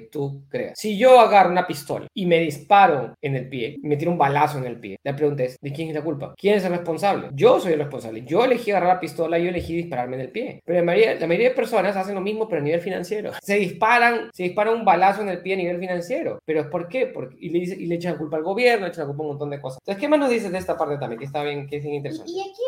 tú 0.00 0.42
creas. 0.48 0.78
Si 0.78 0.98
yo 0.98 1.20
agarro 1.20 1.50
una 1.50 1.66
pistola 1.66 2.06
y 2.12 2.26
me 2.26 2.40
disparo 2.40 3.14
en 3.22 3.36
el 3.36 3.48
pie, 3.48 3.78
me 3.82 3.96
tiro 3.96 4.10
un 4.10 4.18
balazo 4.18 4.58
en 4.58 4.64
el 4.64 4.78
pie, 4.78 4.98
la 5.04 5.16
pregunta 5.16 5.44
es, 5.44 5.58
¿de 5.60 5.72
quién 5.72 5.88
es 5.88 5.94
la 5.94 6.02
culpa? 6.02 6.34
¿Quién 6.36 6.56
es 6.56 6.64
el 6.64 6.72
responsable? 6.72 7.28
Yo 7.32 7.60
soy 7.60 7.74
el 7.74 7.78
responsable. 7.78 8.24
Yo 8.24 8.44
elegí 8.44 8.70
agarrar 8.70 8.94
la 8.94 9.00
pistola, 9.00 9.38
yo 9.38 9.48
elegí 9.48 9.76
dispararme 9.76 10.16
en 10.16 10.22
el 10.22 10.30
pie. 10.30 10.60
Pero 10.64 10.80
la 10.80 10.84
mayoría, 10.84 11.14
la 11.14 11.26
mayoría 11.26 11.50
de 11.50 11.54
personas 11.54 11.96
hacen 11.96 12.14
lo 12.14 12.20
mismo, 12.20 12.48
pero 12.48 12.60
a 12.60 12.64
nivel 12.64 12.80
financiero. 12.80 13.32
Se 13.40 13.56
disparan, 13.56 14.30
se 14.32 14.44
disparan 14.44 14.74
un 14.74 14.84
balazo 14.84 15.22
en 15.22 15.28
el 15.28 15.42
pie 15.42 15.54
a 15.54 15.58
nivel 15.58 15.78
financiero. 15.78 16.40
¿Pero 16.44 16.68
por 16.68 16.88
qué? 16.88 17.06
Porque, 17.06 17.36
y, 17.40 17.50
le 17.50 17.58
y 17.58 17.86
le 17.86 17.94
echan 17.94 18.12
la 18.12 18.18
culpa 18.18 18.36
al 18.36 18.42
gobierno, 18.42 18.86
le 18.86 18.92
echan 18.92 19.02
la 19.02 19.08
culpa 19.08 19.22
a 19.22 19.26
un 19.26 19.32
montón 19.32 19.50
de 19.50 19.60
cosas. 19.60 19.78
Entonces, 19.80 20.00
¿qué 20.00 20.08
más 20.08 20.18
nos 20.18 20.30
dices 20.30 20.50
de 20.50 20.58
esta 20.58 20.76
parte 20.76 20.98
también? 20.98 21.18
Que 21.18 21.26
está 21.26 21.42
bien, 21.42 21.66
que 21.66 21.76
es 21.76 21.84
interesante. 21.84 22.30
Y, 22.30 22.40
aquí 22.40 22.62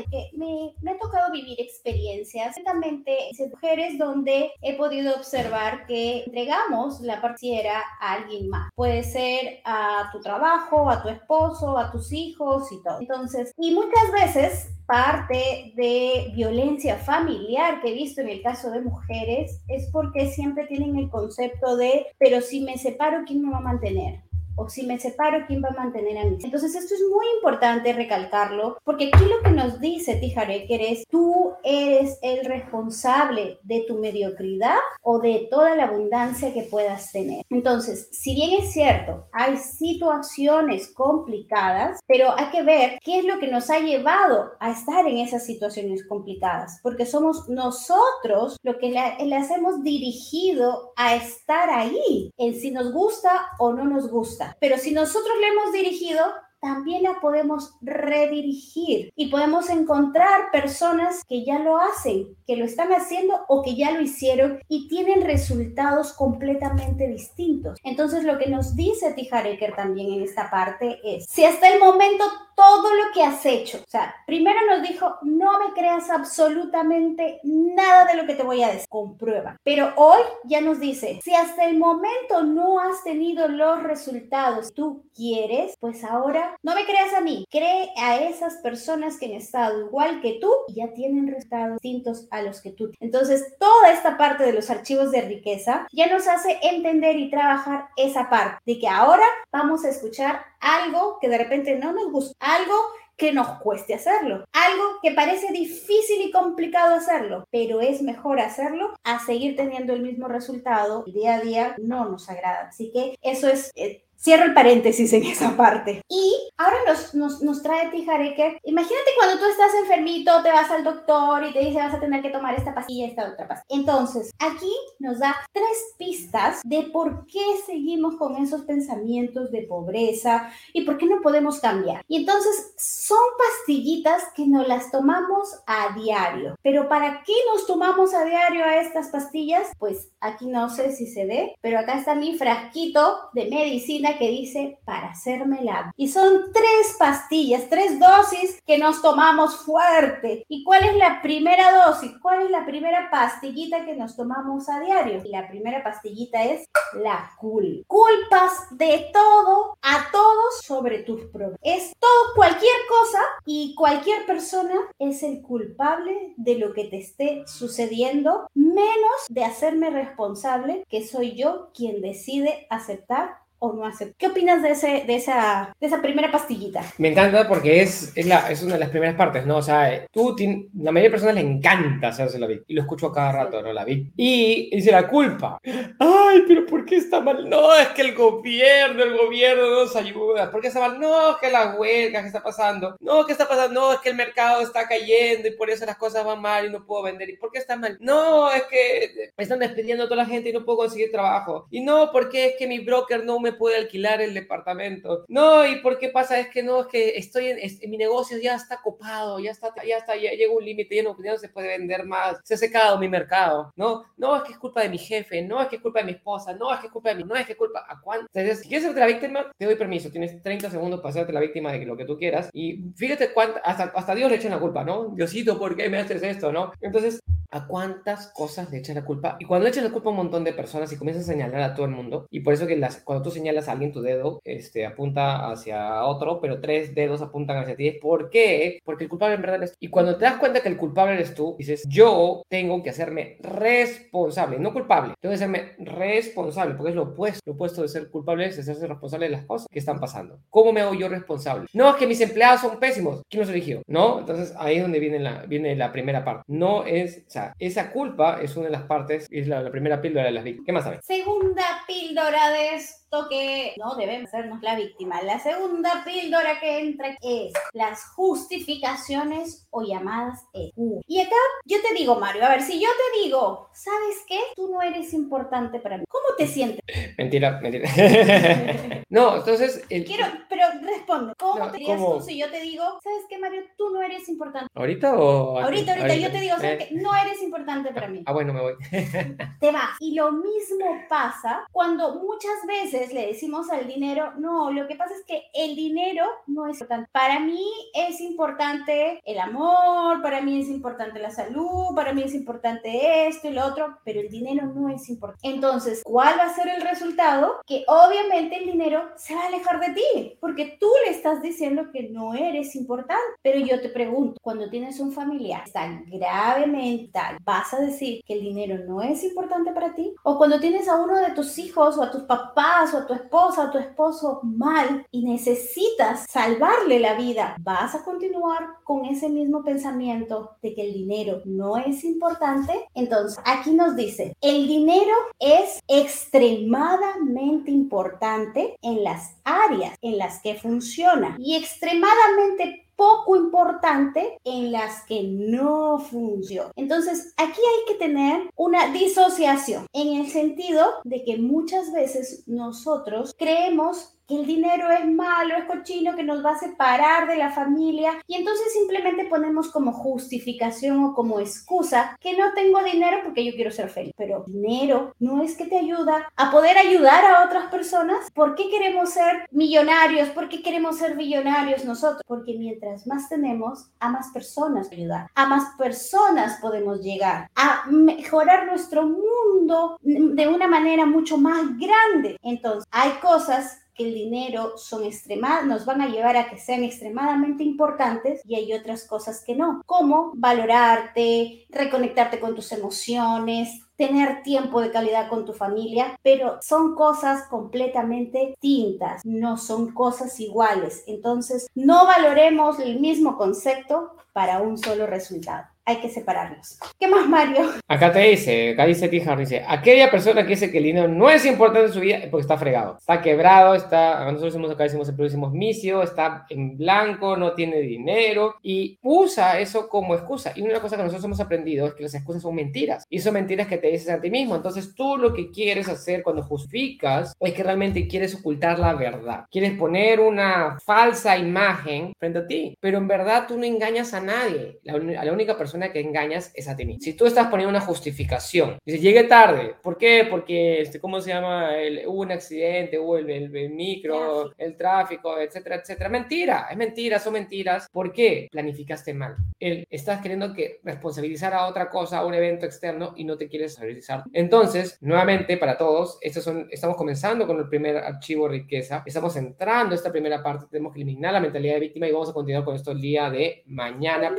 es 0.00 0.06
que 0.10 0.36
me, 0.36 0.72
me 0.82 0.90
ha 0.92 0.98
tocado 0.98 1.30
vivir 1.32 1.60
experiencias, 1.60 2.56
exactamente, 2.56 3.16
mujeres 3.50 3.96
donde 3.98 4.50
he 4.60 4.76
podido 4.76 5.14
observar 5.14 5.37
que 5.86 6.24
entregamos 6.24 7.00
la 7.00 7.20
parciera 7.20 7.82
a 8.00 8.14
alguien 8.14 8.48
más. 8.48 8.70
Puede 8.74 9.02
ser 9.02 9.60
a 9.64 10.10
tu 10.12 10.20
trabajo, 10.20 10.90
a 10.90 11.02
tu 11.02 11.08
esposo, 11.08 11.78
a 11.78 11.90
tus 11.90 12.12
hijos 12.12 12.70
y 12.72 12.82
todo. 12.82 13.00
Entonces, 13.00 13.52
y 13.56 13.74
muchas 13.74 14.12
veces 14.12 14.70
parte 14.86 15.74
de 15.76 16.32
violencia 16.34 16.96
familiar 16.96 17.82
que 17.82 17.90
he 17.90 17.94
visto 17.94 18.22
en 18.22 18.30
el 18.30 18.42
caso 18.42 18.70
de 18.70 18.80
mujeres 18.80 19.60
es 19.68 19.88
porque 19.92 20.30
siempre 20.30 20.66
tienen 20.66 20.96
el 20.96 21.10
concepto 21.10 21.76
de, 21.76 22.06
pero 22.18 22.40
si 22.40 22.60
me 22.60 22.78
separo, 22.78 23.24
¿quién 23.26 23.42
me 23.42 23.50
va 23.50 23.58
a 23.58 23.60
mantener? 23.60 24.22
O 24.58 24.68
si 24.68 24.86
me 24.86 24.98
separo, 24.98 25.46
¿quién 25.46 25.62
va 25.62 25.68
a 25.68 25.82
mantener 25.82 26.18
a 26.18 26.24
mí? 26.24 26.36
Entonces 26.42 26.74
esto 26.74 26.94
es 26.94 27.02
muy 27.10 27.26
importante 27.36 27.92
recalcarlo 27.92 28.78
porque 28.84 29.10
aquí 29.12 29.24
lo 29.24 29.40
que 29.42 29.50
nos 29.50 29.80
dice 29.80 30.16
Tijareker 30.16 30.80
es, 30.80 31.06
tú 31.08 31.52
eres 31.62 32.18
el 32.22 32.44
responsable 32.44 33.58
de 33.62 33.84
tu 33.86 33.98
mediocridad 33.98 34.78
o 35.02 35.18
de 35.18 35.48
toda 35.50 35.74
la 35.74 35.84
abundancia 35.84 36.52
que 36.52 36.62
puedas 36.64 37.12
tener. 37.12 37.44
Entonces, 37.50 38.08
si 38.12 38.34
bien 38.34 38.60
es 38.60 38.72
cierto, 38.72 39.26
hay 39.32 39.56
situaciones 39.56 40.92
complicadas, 40.94 42.00
pero 42.06 42.36
hay 42.36 42.50
que 42.50 42.62
ver 42.62 42.98
qué 43.02 43.20
es 43.20 43.24
lo 43.24 43.38
que 43.38 43.48
nos 43.48 43.70
ha 43.70 43.78
llevado 43.78 44.52
a 44.60 44.70
estar 44.70 45.06
en 45.06 45.18
esas 45.18 45.46
situaciones 45.46 46.06
complicadas, 46.06 46.80
porque 46.82 47.06
somos 47.06 47.48
nosotros 47.48 48.56
lo 48.62 48.78
que 48.78 48.90
las 48.90 49.50
hemos 49.50 49.82
dirigido 49.82 50.92
a 50.96 51.14
estar 51.14 51.70
ahí, 51.70 52.32
en 52.36 52.54
si 52.54 52.70
nos 52.70 52.92
gusta 52.92 53.50
o 53.58 53.72
no 53.72 53.84
nos 53.84 54.10
gusta. 54.10 54.47
Pero 54.60 54.78
si 54.78 54.92
nosotros 54.92 55.36
le 55.40 55.48
hemos 55.48 55.72
dirigido, 55.72 56.24
también 56.60 57.02
la 57.02 57.20
podemos 57.20 57.76
redirigir 57.80 59.12
y 59.14 59.28
podemos 59.28 59.70
encontrar 59.70 60.50
personas 60.50 61.24
que 61.24 61.44
ya 61.44 61.58
lo 61.58 61.78
hacen, 61.78 62.36
que 62.46 62.56
lo 62.56 62.64
están 62.64 62.92
haciendo 62.92 63.44
o 63.48 63.62
que 63.62 63.76
ya 63.76 63.92
lo 63.92 64.00
hicieron 64.00 64.60
y 64.68 64.88
tienen 64.88 65.22
resultados 65.22 66.12
completamente 66.12 67.08
distintos. 67.08 67.78
Entonces 67.82 68.24
lo 68.24 68.38
que 68.38 68.48
nos 68.48 68.76
dice 68.76 69.12
Tijareker 69.12 69.74
también 69.74 70.12
en 70.12 70.22
esta 70.22 70.50
parte 70.50 71.00
es, 71.04 71.26
si 71.28 71.44
hasta 71.44 71.68
el 71.68 71.80
momento 71.80 72.24
todo 72.54 72.92
lo 72.92 73.12
que 73.14 73.22
has 73.22 73.46
hecho, 73.46 73.78
o 73.78 73.88
sea, 73.90 74.14
primero 74.26 74.58
nos 74.66 74.82
dijo, 74.82 75.14
no 75.22 75.60
me 75.60 75.72
creas 75.74 76.10
absolutamente 76.10 77.38
nada 77.44 78.04
de 78.06 78.16
lo 78.16 78.26
que 78.26 78.34
te 78.34 78.42
voy 78.42 78.62
a 78.62 78.68
decir, 78.68 78.88
comprueba. 78.88 79.56
Pero 79.62 79.92
hoy 79.94 80.20
ya 80.44 80.60
nos 80.60 80.80
dice, 80.80 81.20
si 81.22 81.34
hasta 81.34 81.66
el 81.66 81.78
momento 81.78 82.42
no 82.42 82.80
has 82.80 83.04
tenido 83.04 83.46
los 83.46 83.84
resultados 83.84 84.68
que 84.68 84.74
tú 84.74 85.04
quieres, 85.14 85.76
pues 85.78 86.02
ahora 86.02 86.47
no 86.62 86.74
me 86.74 86.84
creas 86.84 87.14
a 87.14 87.20
mí, 87.20 87.44
cree 87.50 87.90
a 87.96 88.18
esas 88.18 88.56
personas 88.56 89.18
que 89.18 89.26
han 89.26 89.32
estado 89.32 89.86
igual 89.86 90.20
que 90.20 90.38
tú 90.40 90.50
y 90.68 90.74
ya 90.74 90.92
tienen 90.92 91.28
resultados 91.28 91.78
distintos 91.80 92.26
a 92.30 92.42
los 92.42 92.60
que 92.60 92.72
tú. 92.72 92.90
Entonces, 93.00 93.54
toda 93.58 93.92
esta 93.92 94.16
parte 94.16 94.44
de 94.44 94.52
los 94.52 94.70
archivos 94.70 95.10
de 95.10 95.22
riqueza 95.22 95.86
ya 95.92 96.06
nos 96.06 96.26
hace 96.28 96.58
entender 96.62 97.16
y 97.16 97.30
trabajar 97.30 97.88
esa 97.96 98.28
parte 98.28 98.58
de 98.66 98.78
que 98.78 98.88
ahora 98.88 99.26
vamos 99.52 99.84
a 99.84 99.90
escuchar 99.90 100.42
algo 100.60 101.18
que 101.20 101.28
de 101.28 101.38
repente 101.38 101.76
no 101.76 101.92
nos 101.92 102.10
gusta, 102.10 102.34
algo 102.40 102.74
que 103.18 103.32
nos 103.32 103.58
cueste 103.58 103.94
hacerlo, 103.94 104.44
algo 104.52 104.84
que 105.02 105.10
parece 105.10 105.52
difícil 105.52 106.22
y 106.22 106.30
complicado 106.30 106.94
hacerlo, 106.94 107.44
pero 107.50 107.80
es 107.80 108.00
mejor 108.00 108.38
hacerlo 108.38 108.94
a 109.02 109.18
seguir 109.18 109.56
teniendo 109.56 109.92
el 109.92 110.02
mismo 110.02 110.28
resultado 110.28 111.02
día 111.02 111.34
a 111.34 111.40
día 111.40 111.74
no 111.78 112.08
nos 112.08 112.30
agrada. 112.30 112.68
Así 112.68 112.92
que 112.92 113.16
eso 113.20 113.48
es 113.48 113.72
eh, 113.74 114.04
Cierro 114.20 114.44
el 114.44 114.54
paréntesis 114.54 115.12
en 115.12 115.22
esa 115.24 115.56
parte. 115.56 116.02
Y 116.08 116.34
ahora 116.56 116.76
nos, 116.86 117.14
nos, 117.14 117.42
nos 117.42 117.62
trae 117.62 117.90
Tijareque. 117.90 118.58
Imagínate 118.64 119.10
cuando 119.16 119.38
tú 119.38 119.44
estás 119.46 119.72
enfermito, 119.74 120.42
te 120.42 120.50
vas 120.50 120.70
al 120.70 120.84
doctor 120.84 121.44
y 121.44 121.52
te 121.52 121.60
dice 121.60 121.78
vas 121.78 121.94
a 121.94 122.00
tener 122.00 122.20
que 122.22 122.30
tomar 122.30 122.54
esta 122.54 122.74
pastilla, 122.74 123.06
esta 123.06 123.28
otra 123.28 123.46
pastilla. 123.46 123.80
Entonces, 123.80 124.32
aquí 124.38 124.72
nos 124.98 125.20
da 125.20 125.36
tres 125.52 125.94
pistas 125.96 126.60
de 126.64 126.82
por 126.92 127.26
qué 127.26 127.44
seguimos 127.64 128.16
con 128.16 128.36
esos 128.36 128.62
pensamientos 128.62 129.52
de 129.52 129.62
pobreza 129.62 130.50
y 130.72 130.82
por 130.82 130.98
qué 130.98 131.06
no 131.06 131.20
podemos 131.22 131.60
cambiar. 131.60 132.02
Y 132.08 132.16
entonces, 132.16 132.74
son 132.76 133.18
pastillitas 133.38 134.24
que 134.34 134.46
nos 134.46 134.66
las 134.66 134.90
tomamos 134.90 135.60
a 135.66 135.94
diario. 135.94 136.56
Pero 136.62 136.88
¿para 136.88 137.22
qué 137.24 137.34
nos 137.52 137.66
tomamos 137.66 138.14
a 138.14 138.24
diario 138.24 138.64
a 138.64 138.78
estas 138.78 139.08
pastillas? 139.08 139.68
Pues 139.78 140.10
aquí 140.20 140.46
no 140.46 140.68
sé 140.70 140.92
si 140.92 141.06
se 141.06 141.24
ve, 141.24 141.54
pero 141.60 141.78
acá 141.78 141.98
está 141.98 142.14
mi 142.14 142.36
frasquito 142.36 143.18
de 143.32 143.46
medicina 143.46 144.07
que 144.16 144.28
dice 144.28 144.78
para 144.84 145.10
hacerme 145.10 145.62
la 145.62 145.92
Y 145.96 146.08
son 146.08 146.52
tres 146.52 146.96
pastillas, 146.98 147.68
tres 147.68 147.98
dosis 147.98 148.62
que 148.64 148.78
nos 148.78 149.02
tomamos 149.02 149.56
fuerte. 149.56 150.44
¿Y 150.48 150.64
cuál 150.64 150.84
es 150.84 150.94
la 150.94 151.20
primera 151.20 151.86
dosis? 151.86 152.12
¿Cuál 152.22 152.42
es 152.42 152.50
la 152.50 152.64
primera 152.64 153.10
pastillita 153.10 153.84
que 153.84 153.96
nos 153.96 154.16
tomamos 154.16 154.68
a 154.68 154.80
diario? 154.80 155.20
La 155.26 155.48
primera 155.48 155.82
pastillita 155.82 156.44
es 156.44 156.68
la 156.94 157.30
culpa. 157.38 157.84
Culpas 157.86 158.52
de 158.70 159.10
todo 159.12 159.76
a 159.82 160.10
todos 160.12 160.60
sobre 160.62 161.00
tus 161.00 161.24
problemas. 161.26 161.58
Es 161.62 161.92
todo, 161.98 162.34
cualquier 162.34 162.76
cosa 162.88 163.20
y 163.44 163.74
cualquier 163.74 164.24
persona 164.26 164.74
es 164.98 165.22
el 165.22 165.42
culpable 165.42 166.34
de 166.36 166.56
lo 166.56 166.72
que 166.72 166.84
te 166.84 166.98
esté 166.98 167.42
sucediendo, 167.46 168.48
menos 168.54 169.26
de 169.28 169.44
hacerme 169.44 169.90
responsable 169.90 170.84
que 170.88 171.06
soy 171.06 171.34
yo 171.34 171.70
quien 171.74 172.00
decide 172.00 172.66
aceptar 172.70 173.47
o 173.58 173.72
no 173.72 173.84
hace. 173.84 174.14
¿Qué 174.16 174.28
opinas 174.28 174.62
de, 174.62 174.70
ese, 174.70 175.04
de, 175.06 175.16
esa, 175.16 175.74
de 175.80 175.86
esa 175.86 176.00
primera 176.00 176.30
pastillita? 176.30 176.82
Me 176.98 177.08
encanta 177.08 177.48
porque 177.48 177.82
es, 177.82 178.12
es, 178.14 178.26
la, 178.26 178.50
es 178.50 178.62
una 178.62 178.74
de 178.74 178.80
las 178.80 178.90
primeras 178.90 179.16
partes, 179.16 179.46
¿no? 179.46 179.56
O 179.56 179.62
sea, 179.62 180.06
tú, 180.10 180.36
la 180.74 180.92
mayoría 180.92 181.08
de 181.08 181.10
personas 181.10 181.34
le 181.34 181.40
encanta 181.40 182.08
hacerse 182.08 182.38
la 182.38 182.46
vi 182.46 182.60
y 182.66 182.74
lo 182.74 182.82
escucho 182.82 183.12
cada 183.12 183.32
rato, 183.32 183.62
¿no? 183.62 183.72
La 183.72 183.84
vi. 183.84 184.10
Y 184.16 184.74
dice 184.74 184.92
la 184.92 185.08
culpa. 185.08 185.58
Ay, 185.98 186.44
pero 186.46 186.66
¿por 186.66 186.84
qué 186.84 186.96
está 186.96 187.20
mal? 187.20 187.48
No, 187.48 187.74
es 187.74 187.88
que 187.88 188.02
el 188.02 188.14
gobierno, 188.14 189.02
el 189.02 189.16
gobierno 189.16 189.62
no 189.68 189.84
nos 189.84 189.96
ayuda. 189.96 190.50
¿Por 190.50 190.60
qué 190.60 190.68
está 190.68 190.80
mal? 190.80 190.98
No, 191.00 191.36
que 191.40 191.50
la 191.50 191.74
huelga, 191.74 192.20
¿qué 192.20 192.26
está 192.28 192.42
pasando? 192.42 192.96
No, 193.00 193.26
¿qué 193.26 193.32
está 193.32 193.48
pasando? 193.48 193.80
No, 193.80 193.92
es 193.92 193.98
que 193.98 194.10
el 194.10 194.16
mercado 194.16 194.62
está 194.62 194.86
cayendo 194.86 195.48
y 195.48 195.52
por 195.52 195.70
eso 195.70 195.84
las 195.86 195.96
cosas 195.96 196.24
van 196.24 196.40
mal 196.40 196.66
y 196.66 196.70
no 196.70 196.84
puedo 196.84 197.02
vender. 197.02 197.28
¿Y 197.28 197.36
por 197.36 197.50
qué 197.50 197.58
está 197.58 197.76
mal? 197.76 197.96
No, 198.00 198.50
es 198.50 198.64
que 198.64 199.32
me 199.36 199.42
están 199.42 199.58
despidiendo 199.58 200.04
a 200.04 200.08
toda 200.08 200.22
la 200.22 200.26
gente 200.26 200.50
y 200.50 200.52
no 200.52 200.64
puedo 200.64 200.78
conseguir 200.78 201.10
trabajo. 201.10 201.66
Y 201.70 201.80
no, 201.80 202.10
porque 202.12 202.46
es 202.46 202.54
que 202.58 202.66
mi 202.66 202.78
broker 202.80 203.24
no 203.24 203.40
me 203.40 203.47
puede 203.52 203.76
alquilar 203.76 204.20
el 204.20 204.34
departamento. 204.34 205.24
No, 205.28 205.66
¿y 205.66 205.76
por 205.80 205.98
qué 205.98 206.08
pasa? 206.08 206.38
Es 206.38 206.48
que 206.48 206.62
no, 206.62 206.82
es 206.82 206.86
que 206.86 207.16
estoy 207.16 207.48
en, 207.48 207.90
mi 207.90 207.96
negocio 207.96 208.38
ya 208.38 208.54
está 208.54 208.80
copado, 208.82 209.38
ya 209.38 209.50
está, 209.50 209.72
ya 209.86 209.98
está, 209.98 210.16
ya 210.16 210.32
llega 210.32 210.52
un 210.52 210.64
límite, 210.64 210.96
ya 210.96 211.02
no, 211.02 211.16
se 211.38 211.48
puede 211.48 211.78
vender 211.78 212.04
más, 212.04 212.38
se 212.44 212.54
ha 212.54 212.56
secado 212.56 212.98
mi 212.98 213.08
mercado. 213.08 213.72
No, 213.76 214.04
no, 214.16 214.36
es 214.36 214.42
que 214.42 214.52
es 214.52 214.58
culpa 214.58 214.82
de 214.82 214.88
mi 214.88 214.98
jefe, 214.98 215.42
no, 215.42 215.60
es 215.60 215.68
que 215.68 215.76
es 215.76 215.82
culpa 215.82 216.00
de 216.00 216.06
mi 216.06 216.12
esposa, 216.12 216.52
no, 216.54 216.72
es 216.72 216.80
que 216.80 216.86
es 216.86 216.92
culpa 216.92 217.10
de 217.10 217.16
mí, 217.16 217.24
no, 217.24 217.36
es 217.36 217.46
que 217.46 217.52
es 217.52 217.58
culpa, 217.58 217.84
¿a 217.88 218.00
cuánto? 218.00 218.26
Entonces, 218.32 218.62
si 218.62 218.68
quieres 218.68 218.86
ser 218.86 218.96
la 218.96 219.06
víctima, 219.06 219.50
te 219.56 219.64
doy 219.64 219.76
permiso, 219.76 220.10
tienes 220.10 220.42
30 220.42 220.70
segundos 220.70 221.00
para 221.00 221.10
hacerte 221.10 221.32
la 221.32 221.40
víctima 221.40 221.72
de 221.72 221.84
lo 221.84 221.96
que 221.96 222.04
tú 222.04 222.16
quieras 222.16 222.50
y 222.52 222.92
fíjate 222.96 223.32
cuánto, 223.32 223.60
hasta, 223.64 223.84
hasta 223.84 224.14
Dios 224.14 224.30
le 224.30 224.36
echa 224.36 224.48
la 224.48 224.60
culpa, 224.60 224.84
¿no? 224.84 225.08
Diosito, 225.14 225.58
¿por 225.58 225.76
qué 225.76 225.88
me 225.88 225.98
haces 225.98 226.22
esto, 226.22 226.52
no? 226.52 226.72
Entonces, 226.80 227.20
¿a 227.50 227.66
cuántas 227.66 228.28
cosas 228.28 228.70
le 228.70 228.78
echas 228.78 228.94
la 228.94 229.04
culpa? 229.04 229.36
Y 229.40 229.44
cuando 229.44 229.64
le 229.64 229.70
echas 229.70 229.84
la 229.84 229.90
culpa 229.90 230.08
a 230.08 230.12
un 230.12 230.18
montón 230.18 230.44
de 230.44 230.52
personas 230.52 230.92
y 230.92 230.96
comienzas 230.96 231.24
a 231.24 231.32
señalar 231.32 231.62
a 231.62 231.74
todo 231.74 231.86
el 231.86 231.92
mundo, 231.92 232.26
y 232.30 232.40
por 232.40 232.54
eso 232.54 232.66
que 232.66 232.76
las, 232.76 232.98
cuando 233.02 233.22
tú 233.22 233.30
señalas 233.30 233.68
alguien, 233.68 233.92
tu 233.92 234.02
dedo 234.02 234.40
este, 234.44 234.86
apunta 234.86 235.50
hacia 235.50 236.04
otro, 236.04 236.40
pero 236.40 236.60
tres 236.60 236.94
dedos 236.94 237.22
apuntan 237.22 237.58
hacia 237.58 237.76
ti. 237.76 237.92
¿Por 238.00 238.30
qué? 238.30 238.80
Porque 238.84 239.04
el 239.04 239.10
culpable 239.10 239.36
en 239.36 239.42
verdad 239.42 239.56
eres 239.56 239.72
tú. 239.72 239.76
Y 239.80 239.88
cuando 239.88 240.16
te 240.16 240.24
das 240.24 240.36
cuenta 240.36 240.60
que 240.60 240.68
el 240.68 240.76
culpable 240.76 241.14
eres 241.14 241.34
tú, 241.34 241.56
dices, 241.58 241.84
yo 241.88 242.42
tengo 242.48 242.82
que 242.82 242.90
hacerme 242.90 243.38
responsable, 243.40 244.58
no 244.58 244.72
culpable, 244.72 245.14
tengo 245.20 245.32
que 245.32 245.36
hacerme 245.36 245.72
responsable, 245.78 246.74
porque 246.74 246.90
es 246.90 246.96
lo 246.96 247.02
opuesto. 247.04 247.40
Lo 247.46 247.54
opuesto 247.54 247.82
de 247.82 247.88
ser 247.88 248.10
culpable 248.10 248.46
es 248.46 248.58
hacerse 248.58 248.86
responsable 248.86 249.26
de 249.26 249.32
las 249.32 249.44
cosas 249.44 249.68
que 249.70 249.78
están 249.78 250.00
pasando. 250.00 250.38
¿Cómo 250.50 250.72
me 250.72 250.80
hago 250.80 250.94
yo 250.94 251.08
responsable? 251.08 251.66
No, 251.72 251.90
es 251.90 251.96
que 251.96 252.06
mis 252.06 252.20
empleados 252.20 252.60
son 252.60 252.78
pésimos. 252.78 253.22
¿Quién 253.28 253.40
los 253.40 253.50
eligió? 253.50 253.82
¿No? 253.86 254.20
Entonces 254.20 254.54
ahí 254.58 254.76
es 254.76 254.82
donde 254.82 255.00
viene 255.00 255.18
la, 255.18 255.42
viene 255.46 255.74
la 255.76 255.92
primera 255.92 256.24
parte. 256.24 256.42
No 256.46 256.84
es, 256.84 257.24
sea, 257.38 257.54
esa 257.58 257.92
culpa 257.92 258.40
es 258.40 258.56
una 258.56 258.66
de 258.66 258.72
las 258.72 258.82
partes, 258.82 259.26
es 259.30 259.48
la, 259.48 259.62
la 259.62 259.70
primera 259.70 260.00
píldora 260.00 260.26
de 260.26 260.32
las 260.32 260.44
víctimas. 260.44 260.66
¿Qué 260.66 260.72
más 260.72 260.84
sabes? 260.84 261.00
Segunda 261.04 261.64
píldora 261.86 262.50
de 262.50 262.74
esto 262.74 263.26
que 263.28 263.74
no 263.78 263.94
debemos 263.94 264.28
hacernos 264.28 264.62
la 264.62 264.74
víctima. 264.74 265.22
La 265.22 265.38
segunda 265.38 266.02
píldora 266.04 266.60
que 266.60 266.80
entra 266.80 267.16
es 267.22 267.52
las 267.72 268.04
justificaciones 268.14 269.66
o 269.70 269.82
llamadas 269.82 270.44
EQ. 270.52 271.00
Y 271.06 271.20
acá 271.20 271.36
yo 271.64 271.78
te 271.86 271.94
digo, 271.94 272.18
Mario, 272.18 272.44
a 272.44 272.50
ver, 272.50 272.62
si 272.62 272.80
yo 272.80 272.88
te 272.88 273.22
digo, 273.22 273.68
¿sabes 273.72 274.16
qué? 274.26 274.38
Tú 274.54 274.68
no 274.70 274.82
eres 274.82 275.12
importante 275.14 275.80
para 275.80 275.98
mí. 275.98 276.04
¿Cómo 276.08 276.26
te 276.36 276.46
sientes? 276.46 276.80
Mentira, 277.18 277.60
mentira. 277.60 277.88
no, 279.10 279.36
entonces... 279.36 279.84
Quiero, 279.88 280.26
pero 280.48 280.64
responde, 280.82 281.32
¿cómo 281.38 281.70
te 281.70 281.78
dirías 281.78 281.98
tú 281.98 282.20
si 282.20 282.38
yo 282.38 282.50
te 282.50 282.60
digo, 282.60 282.84
¿sabes 283.02 283.24
qué, 283.28 283.38
Mario? 283.38 283.62
Tú 283.76 283.90
no 283.90 284.02
eres 284.02 284.28
importante. 284.28 284.68
¿Ahorita 284.74 285.18
o...? 285.18 285.58
Ahorita, 285.58 285.94
ahorita, 285.94 286.14
yo 286.14 286.30
te 286.30 286.40
digo, 286.40 286.56
¿sabes 286.56 286.82
eh. 286.82 286.88
qué? 286.88 286.94
No 286.96 287.14
eres 287.16 287.42
importante 287.42 287.90
para 287.92 288.08
mí. 288.08 288.22
Ah, 288.26 288.32
bueno, 288.32 288.52
me 288.52 288.60
voy. 288.60 288.74
te 289.60 289.72
vas. 289.72 289.96
Y 290.00 290.14
lo 290.14 290.32
mismo 290.32 290.86
pasa 291.08 291.64
cuando 291.72 292.16
muchas 292.16 292.66
veces 292.66 293.12
le 293.12 293.28
decimos 293.28 293.70
al 293.70 293.86
dinero, 293.86 294.32
no, 294.36 294.70
lo 294.70 294.86
que 294.86 294.96
pasa 294.96 295.14
es 295.14 295.24
que 295.24 295.44
el 295.54 295.74
dinero 295.74 296.26
no 296.46 296.66
es 296.66 296.80
importante. 296.80 297.08
Para 297.12 297.40
mí 297.40 297.66
es 297.94 298.20
importante 298.20 299.20
el 299.24 299.38
amor, 299.38 300.20
para 300.22 300.42
mí 300.42 300.60
es 300.60 300.68
importante 300.68 301.18
la 301.18 301.30
salud, 301.30 301.94
para 301.94 302.12
mí 302.12 302.22
es 302.22 302.34
importante 302.34 303.26
esto 303.26 303.48
y 303.48 303.52
lo 303.52 303.64
otro, 303.64 303.98
pero 304.04 304.20
el 304.20 304.28
dinero 304.28 304.66
no 304.66 304.88
es 304.90 305.08
importante. 305.08 305.48
Entonces, 305.48 306.02
¿cuál 306.04 306.38
va 306.38 306.44
a 306.44 306.54
ser 306.54 306.68
el 306.68 306.82
resultado? 306.82 307.60
Que 307.66 307.84
obviamente 307.86 308.56
el 308.56 308.66
dinero 308.66 308.97
se 309.16 309.34
va 309.34 309.42
a 309.42 309.46
alejar 309.46 309.80
de 309.80 309.94
ti, 309.94 310.38
porque 310.40 310.76
tú 310.80 310.88
le 311.04 311.12
estás 311.12 311.42
diciendo 311.42 311.90
que 311.92 312.08
no 312.10 312.34
eres 312.34 312.74
importante. 312.76 313.22
Pero 313.42 313.60
yo 313.60 313.80
te 313.80 313.88
pregunto, 313.88 314.38
cuando 314.42 314.68
tienes 314.68 315.00
un 315.00 315.12
familiar 315.12 315.64
tan 315.72 316.04
gravemente 316.06 317.10
tal, 317.12 317.38
¿vas 317.44 317.72
a 317.74 317.80
decir 317.80 318.22
que 318.24 318.34
el 318.34 318.40
dinero 318.40 318.84
no 318.86 319.02
es 319.02 319.22
importante 319.24 319.72
para 319.72 319.94
ti? 319.94 320.14
O 320.22 320.38
cuando 320.38 320.60
tienes 320.60 320.88
a 320.88 320.96
uno 320.96 321.16
de 321.16 321.30
tus 321.30 321.58
hijos 321.58 321.96
o 321.96 322.02
a 322.02 322.10
tus 322.10 322.22
papás 322.22 322.94
o 322.94 322.98
a 322.98 323.06
tu 323.06 323.14
esposa 323.14 323.62
o 323.62 323.66
a 323.66 323.70
tu 323.70 323.78
esposo 323.78 324.40
mal 324.42 325.06
y 325.10 325.24
necesitas 325.24 326.26
salvarle 326.28 327.00
la 327.00 327.14
vida, 327.14 327.56
¿vas 327.60 327.94
a 327.94 328.04
continuar 328.04 328.66
con 328.84 329.04
ese 329.04 329.28
mismo 329.28 329.62
pensamiento 329.62 330.56
de 330.62 330.74
que 330.74 330.82
el 330.82 330.92
dinero 330.92 331.42
no 331.44 331.76
es 331.76 332.04
importante? 332.04 332.86
Entonces, 332.94 333.38
aquí 333.44 333.72
nos 333.72 333.96
dice, 333.96 334.34
el 334.40 334.66
dinero 334.66 335.14
es 335.38 335.80
extremadamente 335.88 337.70
importante 337.70 338.76
las 338.96 339.36
áreas 339.44 339.96
en 340.02 340.18
las 340.18 340.40
que 340.42 340.54
funciona 340.54 341.36
y 341.38 341.56
extremadamente 341.56 342.88
poco 342.98 343.36
importante 343.36 344.38
en 344.44 344.72
las 344.72 345.04
que 345.04 345.22
no 345.22 346.00
funciona. 346.00 346.72
Entonces, 346.74 347.32
aquí 347.36 347.60
hay 347.60 347.92
que 347.92 347.98
tener 347.98 348.50
una 348.56 348.92
disociación 348.92 349.86
en 349.92 350.20
el 350.20 350.28
sentido 350.28 350.84
de 351.04 351.22
que 351.22 351.36
muchas 351.36 351.92
veces 351.92 352.42
nosotros 352.48 353.34
creemos 353.38 354.17
que 354.28 354.36
el 354.36 354.46
dinero 354.46 354.90
es 354.90 355.06
malo, 355.06 355.56
es 355.56 355.64
cochino, 355.64 356.14
que 356.14 356.22
nos 356.22 356.44
va 356.44 356.50
a 356.52 356.58
separar 356.58 357.26
de 357.26 357.36
la 357.36 357.50
familia 357.50 358.12
y 358.26 358.34
entonces 358.34 358.72
simplemente 358.72 359.24
ponemos 359.24 359.70
como 359.70 359.92
justificación 359.92 361.02
o 361.04 361.14
como 361.14 361.40
excusa 361.40 362.16
que 362.20 362.36
no 362.36 362.52
tengo 362.54 362.82
dinero 362.84 363.18
porque 363.24 363.44
yo 363.44 363.52
quiero 363.52 363.70
ser 363.70 363.88
feliz. 363.88 364.12
Pero 364.16 364.44
dinero 364.46 365.14
no 365.18 365.42
es 365.42 365.56
que 365.56 365.66
te 365.66 365.78
ayuda 365.78 366.30
a 366.36 366.50
poder 366.50 366.76
ayudar 366.76 367.24
a 367.24 367.44
otras 367.46 367.70
personas. 367.70 368.30
¿Por 368.32 368.54
qué 368.54 368.68
queremos 368.68 369.10
ser 369.10 369.48
millonarios? 369.50 370.28
¿Por 370.30 370.48
qué 370.48 370.62
queremos 370.62 370.98
ser 370.98 371.16
millonarios 371.16 371.84
nosotros? 371.84 372.22
Porque 372.26 372.54
mientras 372.58 373.06
más 373.06 373.28
tenemos, 373.28 373.90
a 373.98 374.10
más 374.10 374.28
personas 374.32 374.90
ayudar, 374.92 375.30
a 375.34 375.46
más 375.46 375.76
personas 375.76 376.58
podemos 376.60 377.00
llegar, 377.00 377.50
a 377.54 377.86
mejorar 377.90 378.66
nuestro 378.66 379.06
mundo 379.06 379.96
de 380.02 380.48
una 380.48 380.68
manera 380.68 381.06
mucho 381.06 381.38
más 381.38 381.62
grande. 381.78 382.38
Entonces, 382.42 382.84
hay 382.90 383.12
cosas 383.20 383.80
que 383.98 384.06
el 384.06 384.14
dinero 384.14 384.78
son 384.78 385.04
extremadas, 385.04 385.66
nos 385.66 385.84
van 385.84 386.00
a 386.00 386.08
llevar 386.08 386.36
a 386.36 386.48
que 386.48 386.56
sean 386.56 386.84
extremadamente 386.84 387.64
importantes 387.64 388.40
y 388.46 388.54
hay 388.54 388.72
otras 388.72 389.04
cosas 389.04 389.42
que 389.44 389.56
no, 389.56 389.82
como 389.84 390.30
valorarte, 390.34 391.66
reconectarte 391.68 392.38
con 392.38 392.54
tus 392.54 392.70
emociones, 392.70 393.82
tener 393.96 394.42
tiempo 394.44 394.80
de 394.80 394.92
calidad 394.92 395.28
con 395.28 395.44
tu 395.44 395.52
familia, 395.52 396.18
pero 396.22 396.58
son 396.62 396.94
cosas 396.94 397.48
completamente 397.48 398.54
distintas, 398.60 399.24
no 399.24 399.58
son 399.58 399.92
cosas 399.92 400.38
iguales. 400.38 401.02
Entonces, 401.08 401.68
no 401.74 402.06
valoremos 402.06 402.78
el 402.78 403.00
mismo 403.00 403.36
concepto 403.36 404.12
para 404.32 404.60
un 404.60 404.78
solo 404.78 405.06
resultado 405.06 405.66
hay 405.88 405.96
que 405.96 406.10
separarlos. 406.10 406.78
¿Qué 407.00 407.08
más, 407.08 407.26
Mario? 407.26 407.70
Acá 407.88 408.12
te 408.12 408.18
dice, 408.18 408.72
acá 408.72 408.84
dice 408.84 409.08
Tijar, 409.08 409.38
dice, 409.38 409.64
aquella 409.66 410.10
persona 410.10 410.42
que 410.42 410.50
dice 410.50 410.70
que 410.70 410.78
el 410.78 410.84
dinero 410.84 411.08
no 411.08 411.30
es 411.30 411.46
importante 411.46 411.86
en 411.86 411.92
su 411.94 412.00
vida 412.00 412.18
porque 412.30 412.42
está 412.42 412.58
fregado, 412.58 412.98
está 412.98 413.22
quebrado, 413.22 413.74
está, 413.74 414.22
nosotros 414.26 414.52
decimos 414.52 414.70
acá 414.70 414.82
decimos, 414.82 415.16
decimos 415.16 415.52
misio, 415.52 416.02
está 416.02 416.44
en 416.50 416.76
blanco, 416.76 417.38
no 417.38 417.54
tiene 417.54 417.80
dinero 417.80 418.56
y 418.62 418.98
usa 419.00 419.58
eso 419.60 419.88
como 419.88 420.14
excusa. 420.14 420.52
Y 420.54 420.60
una 420.60 420.80
cosa 420.80 420.98
que 420.98 421.04
nosotros 421.04 421.24
hemos 421.24 421.40
aprendido 421.40 421.86
es 421.86 421.94
que 421.94 422.02
las 422.02 422.14
excusas 422.14 422.42
son 422.42 422.54
mentiras 422.54 423.06
y 423.08 423.20
son 423.20 423.32
mentiras 423.32 423.66
que 423.66 423.78
te 423.78 423.88
dices 423.88 424.10
a 424.10 424.20
ti 424.20 424.30
mismo. 424.30 424.56
Entonces 424.56 424.94
tú 424.94 425.16
lo 425.16 425.32
que 425.32 425.50
quieres 425.50 425.88
hacer 425.88 426.22
cuando 426.22 426.42
justificas 426.42 427.34
es 427.40 427.52
que 427.54 427.62
realmente 427.62 428.06
quieres 428.06 428.34
ocultar 428.34 428.78
la 428.78 428.92
verdad. 428.92 429.46
Quieres 429.50 429.72
poner 429.72 430.20
una 430.20 430.76
falsa 430.84 431.38
imagen 431.38 432.12
frente 432.18 432.40
a 432.40 432.46
ti, 432.46 432.76
pero 432.78 432.98
en 432.98 433.08
verdad 433.08 433.46
tú 433.48 433.56
no 433.56 433.64
engañas 433.64 434.12
a 434.12 434.20
nadie. 434.20 434.80
La, 434.82 434.98
la 434.98 435.32
única 435.32 435.56
persona 435.56 435.77
que 435.92 436.00
engañas 436.00 436.52
es 436.54 436.68
a 436.68 436.76
ti 436.76 436.84
mismo. 436.84 437.02
Si 437.02 437.14
tú 437.14 437.26
estás 437.26 437.48
poniendo 437.48 437.70
una 437.70 437.80
justificación, 437.80 438.78
dices, 438.84 439.00
llegué 439.00 439.24
tarde, 439.24 439.74
¿por 439.82 439.96
qué? 439.96 440.26
Porque, 440.28 440.82
este, 440.82 441.00
¿cómo 441.00 441.20
se 441.20 441.30
llama? 441.30 441.76
El, 441.76 442.06
hubo 442.06 442.22
un 442.22 442.32
accidente, 442.32 442.98
hubo 442.98 443.16
el, 443.16 443.30
el, 443.30 443.70
micro, 443.70 444.52
el 444.56 444.76
tráfico, 444.76 445.38
etcétera, 445.38 445.76
etcétera. 445.76 446.08
Mentira, 446.08 446.68
es 446.70 446.76
mentira, 446.76 447.18
son 447.18 447.34
mentiras. 447.34 447.88
¿Por 447.90 448.12
qué? 448.12 448.48
Planificaste 448.50 449.14
mal. 449.14 449.36
El, 449.58 449.86
estás 449.90 450.20
queriendo 450.20 450.52
que 450.52 450.80
responsabilizar 450.82 451.54
a 451.54 451.66
otra 451.66 451.88
cosa, 451.88 452.18
a 452.18 452.26
un 452.26 452.34
evento 452.34 452.66
externo 452.66 453.14
y 453.16 453.24
no 453.24 453.36
te 453.36 453.48
quieres 453.48 453.72
responsabilizar. 453.72 454.24
Entonces, 454.32 454.98
nuevamente, 455.00 455.56
para 455.56 455.76
todos, 455.76 456.18
estos 456.20 456.44
son, 456.44 456.68
estamos 456.70 456.96
comenzando 456.96 457.46
con 457.46 457.58
el 457.58 457.68
primer 457.68 457.96
archivo 457.96 458.48
riqueza, 458.48 459.02
estamos 459.06 459.36
entrando 459.36 459.92
a 459.92 459.96
esta 459.96 460.10
primera 460.10 460.42
parte, 460.42 460.66
tenemos 460.70 460.92
que 460.92 461.00
eliminar 461.00 461.32
la 461.32 461.40
mentalidad 461.40 461.74
de 461.74 461.80
víctima 461.80 462.08
y 462.08 462.12
vamos 462.12 462.30
a 462.30 462.32
continuar 462.32 462.64
con 462.64 462.74
esto 462.74 462.92
el 462.92 463.00
día 463.00 463.30
de 463.30 463.62
mañana. 463.66 464.34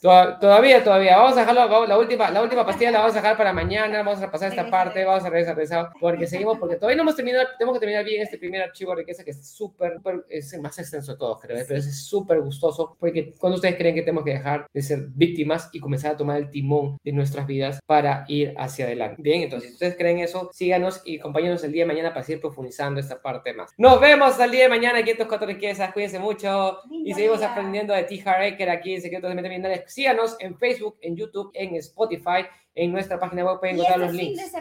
Todavía 0.00 0.77
todavía. 0.82 1.16
Vamos 1.16 1.36
a 1.36 1.40
dejarlo, 1.40 1.86
la 1.86 1.98
última, 1.98 2.30
la 2.30 2.42
última 2.42 2.64
pastilla 2.64 2.90
la 2.90 2.98
vamos 3.00 3.14
a 3.16 3.20
dejar 3.20 3.36
para 3.36 3.52
mañana. 3.52 4.02
Vamos 4.02 4.22
a 4.22 4.30
pasar 4.30 4.50
esta 4.50 4.70
parte, 4.70 5.04
vamos 5.04 5.24
a 5.24 5.30
regresar, 5.30 5.56
regresar 5.56 5.90
porque 6.00 6.26
seguimos, 6.26 6.58
porque 6.58 6.76
todavía 6.76 6.96
no 6.96 7.02
hemos 7.02 7.16
terminado, 7.16 7.46
tenemos 7.58 7.76
que 7.76 7.80
terminar 7.80 8.04
bien 8.04 8.22
este 8.22 8.38
primer 8.38 8.62
archivo 8.62 8.90
de 8.92 8.98
riqueza 8.98 9.24
que 9.24 9.30
es 9.30 9.46
súper, 9.48 10.00
es 10.28 10.52
el 10.52 10.60
más 10.60 10.78
extenso 10.78 11.12
de 11.12 11.18
todos, 11.18 11.40
creo, 11.40 11.64
pero 11.66 11.78
es 11.78 12.06
súper 12.06 12.40
gustoso, 12.40 12.96
porque 12.98 13.34
cuando 13.38 13.56
ustedes 13.56 13.76
creen 13.76 13.94
que 13.94 14.02
tenemos 14.02 14.24
que 14.24 14.32
dejar 14.32 14.66
de 14.72 14.82
ser 14.82 15.06
víctimas 15.08 15.68
y 15.72 15.80
comenzar 15.80 16.12
a 16.12 16.16
tomar 16.16 16.36
el 16.36 16.50
timón 16.50 16.98
de 17.04 17.12
nuestras 17.12 17.46
vidas 17.46 17.80
para 17.86 18.24
ir 18.28 18.54
hacia 18.58 18.84
adelante. 18.86 19.20
Bien, 19.22 19.42
entonces, 19.42 19.70
si 19.70 19.74
ustedes 19.74 19.96
creen 19.96 20.18
eso, 20.18 20.50
síganos 20.52 21.02
y 21.04 21.18
acompáñenos 21.18 21.62
el 21.64 21.72
día 21.72 21.82
de 21.82 21.86
mañana 21.86 22.10
para 22.10 22.22
seguir 22.22 22.40
profundizando 22.40 23.00
esta 23.00 23.20
parte 23.20 23.52
más. 23.52 23.72
Nos 23.76 24.00
vemos 24.00 24.38
el 24.38 24.50
día 24.50 24.64
de 24.64 24.68
mañana 24.68 24.98
aquí 24.98 25.10
en 25.10 25.14
Estos 25.14 25.28
Cuatro 25.28 25.46
Riquezas. 25.46 25.92
Cuídense 25.92 26.18
mucho 26.18 26.78
y 27.04 27.14
seguimos 27.14 27.42
aprendiendo 27.42 27.94
de 27.94 28.04
T. 28.04 28.22
Hareker 28.24 28.70
aquí 28.70 28.94
en 28.94 29.02
Secretos 29.02 29.28
de 29.28 29.34
Mente 29.34 29.48
Millonaria. 29.48 29.84
Síganos 29.86 30.36
en 30.40 30.56
Facebook 30.56 30.67
Facebook, 30.68 30.98
en 31.00 31.16
YouTube, 31.16 31.50
en 31.54 31.76
Spotify, 31.76 32.46
en 32.74 32.92
nuestra 32.92 33.18
página 33.18 33.44
web 33.44 33.58
pueden 33.58 33.76
encontrar 33.76 33.98
los 33.98 34.12
links. 34.12 34.52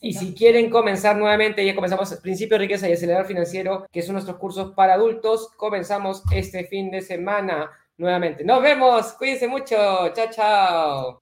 Y 0.00 0.12
si 0.12 0.34
quieren 0.34 0.68
comenzar 0.68 1.16
nuevamente, 1.16 1.64
ya 1.64 1.74
comenzamos 1.74 2.12
Principio 2.16 2.56
de 2.56 2.64
Riqueza 2.64 2.88
y 2.88 2.92
Acelerador 2.92 3.26
Financiero, 3.26 3.86
que 3.90 4.02
son 4.02 4.14
nuestros 4.14 4.36
cursos 4.36 4.72
para 4.74 4.94
adultos. 4.94 5.50
Comenzamos 5.56 6.22
este 6.30 6.64
fin 6.64 6.90
de 6.90 7.00
semana 7.00 7.70
nuevamente. 7.96 8.44
Nos 8.44 8.62
vemos, 8.62 9.12
cuídense 9.14 9.48
mucho, 9.48 9.76
chao, 10.14 10.26
chao. 10.30 11.16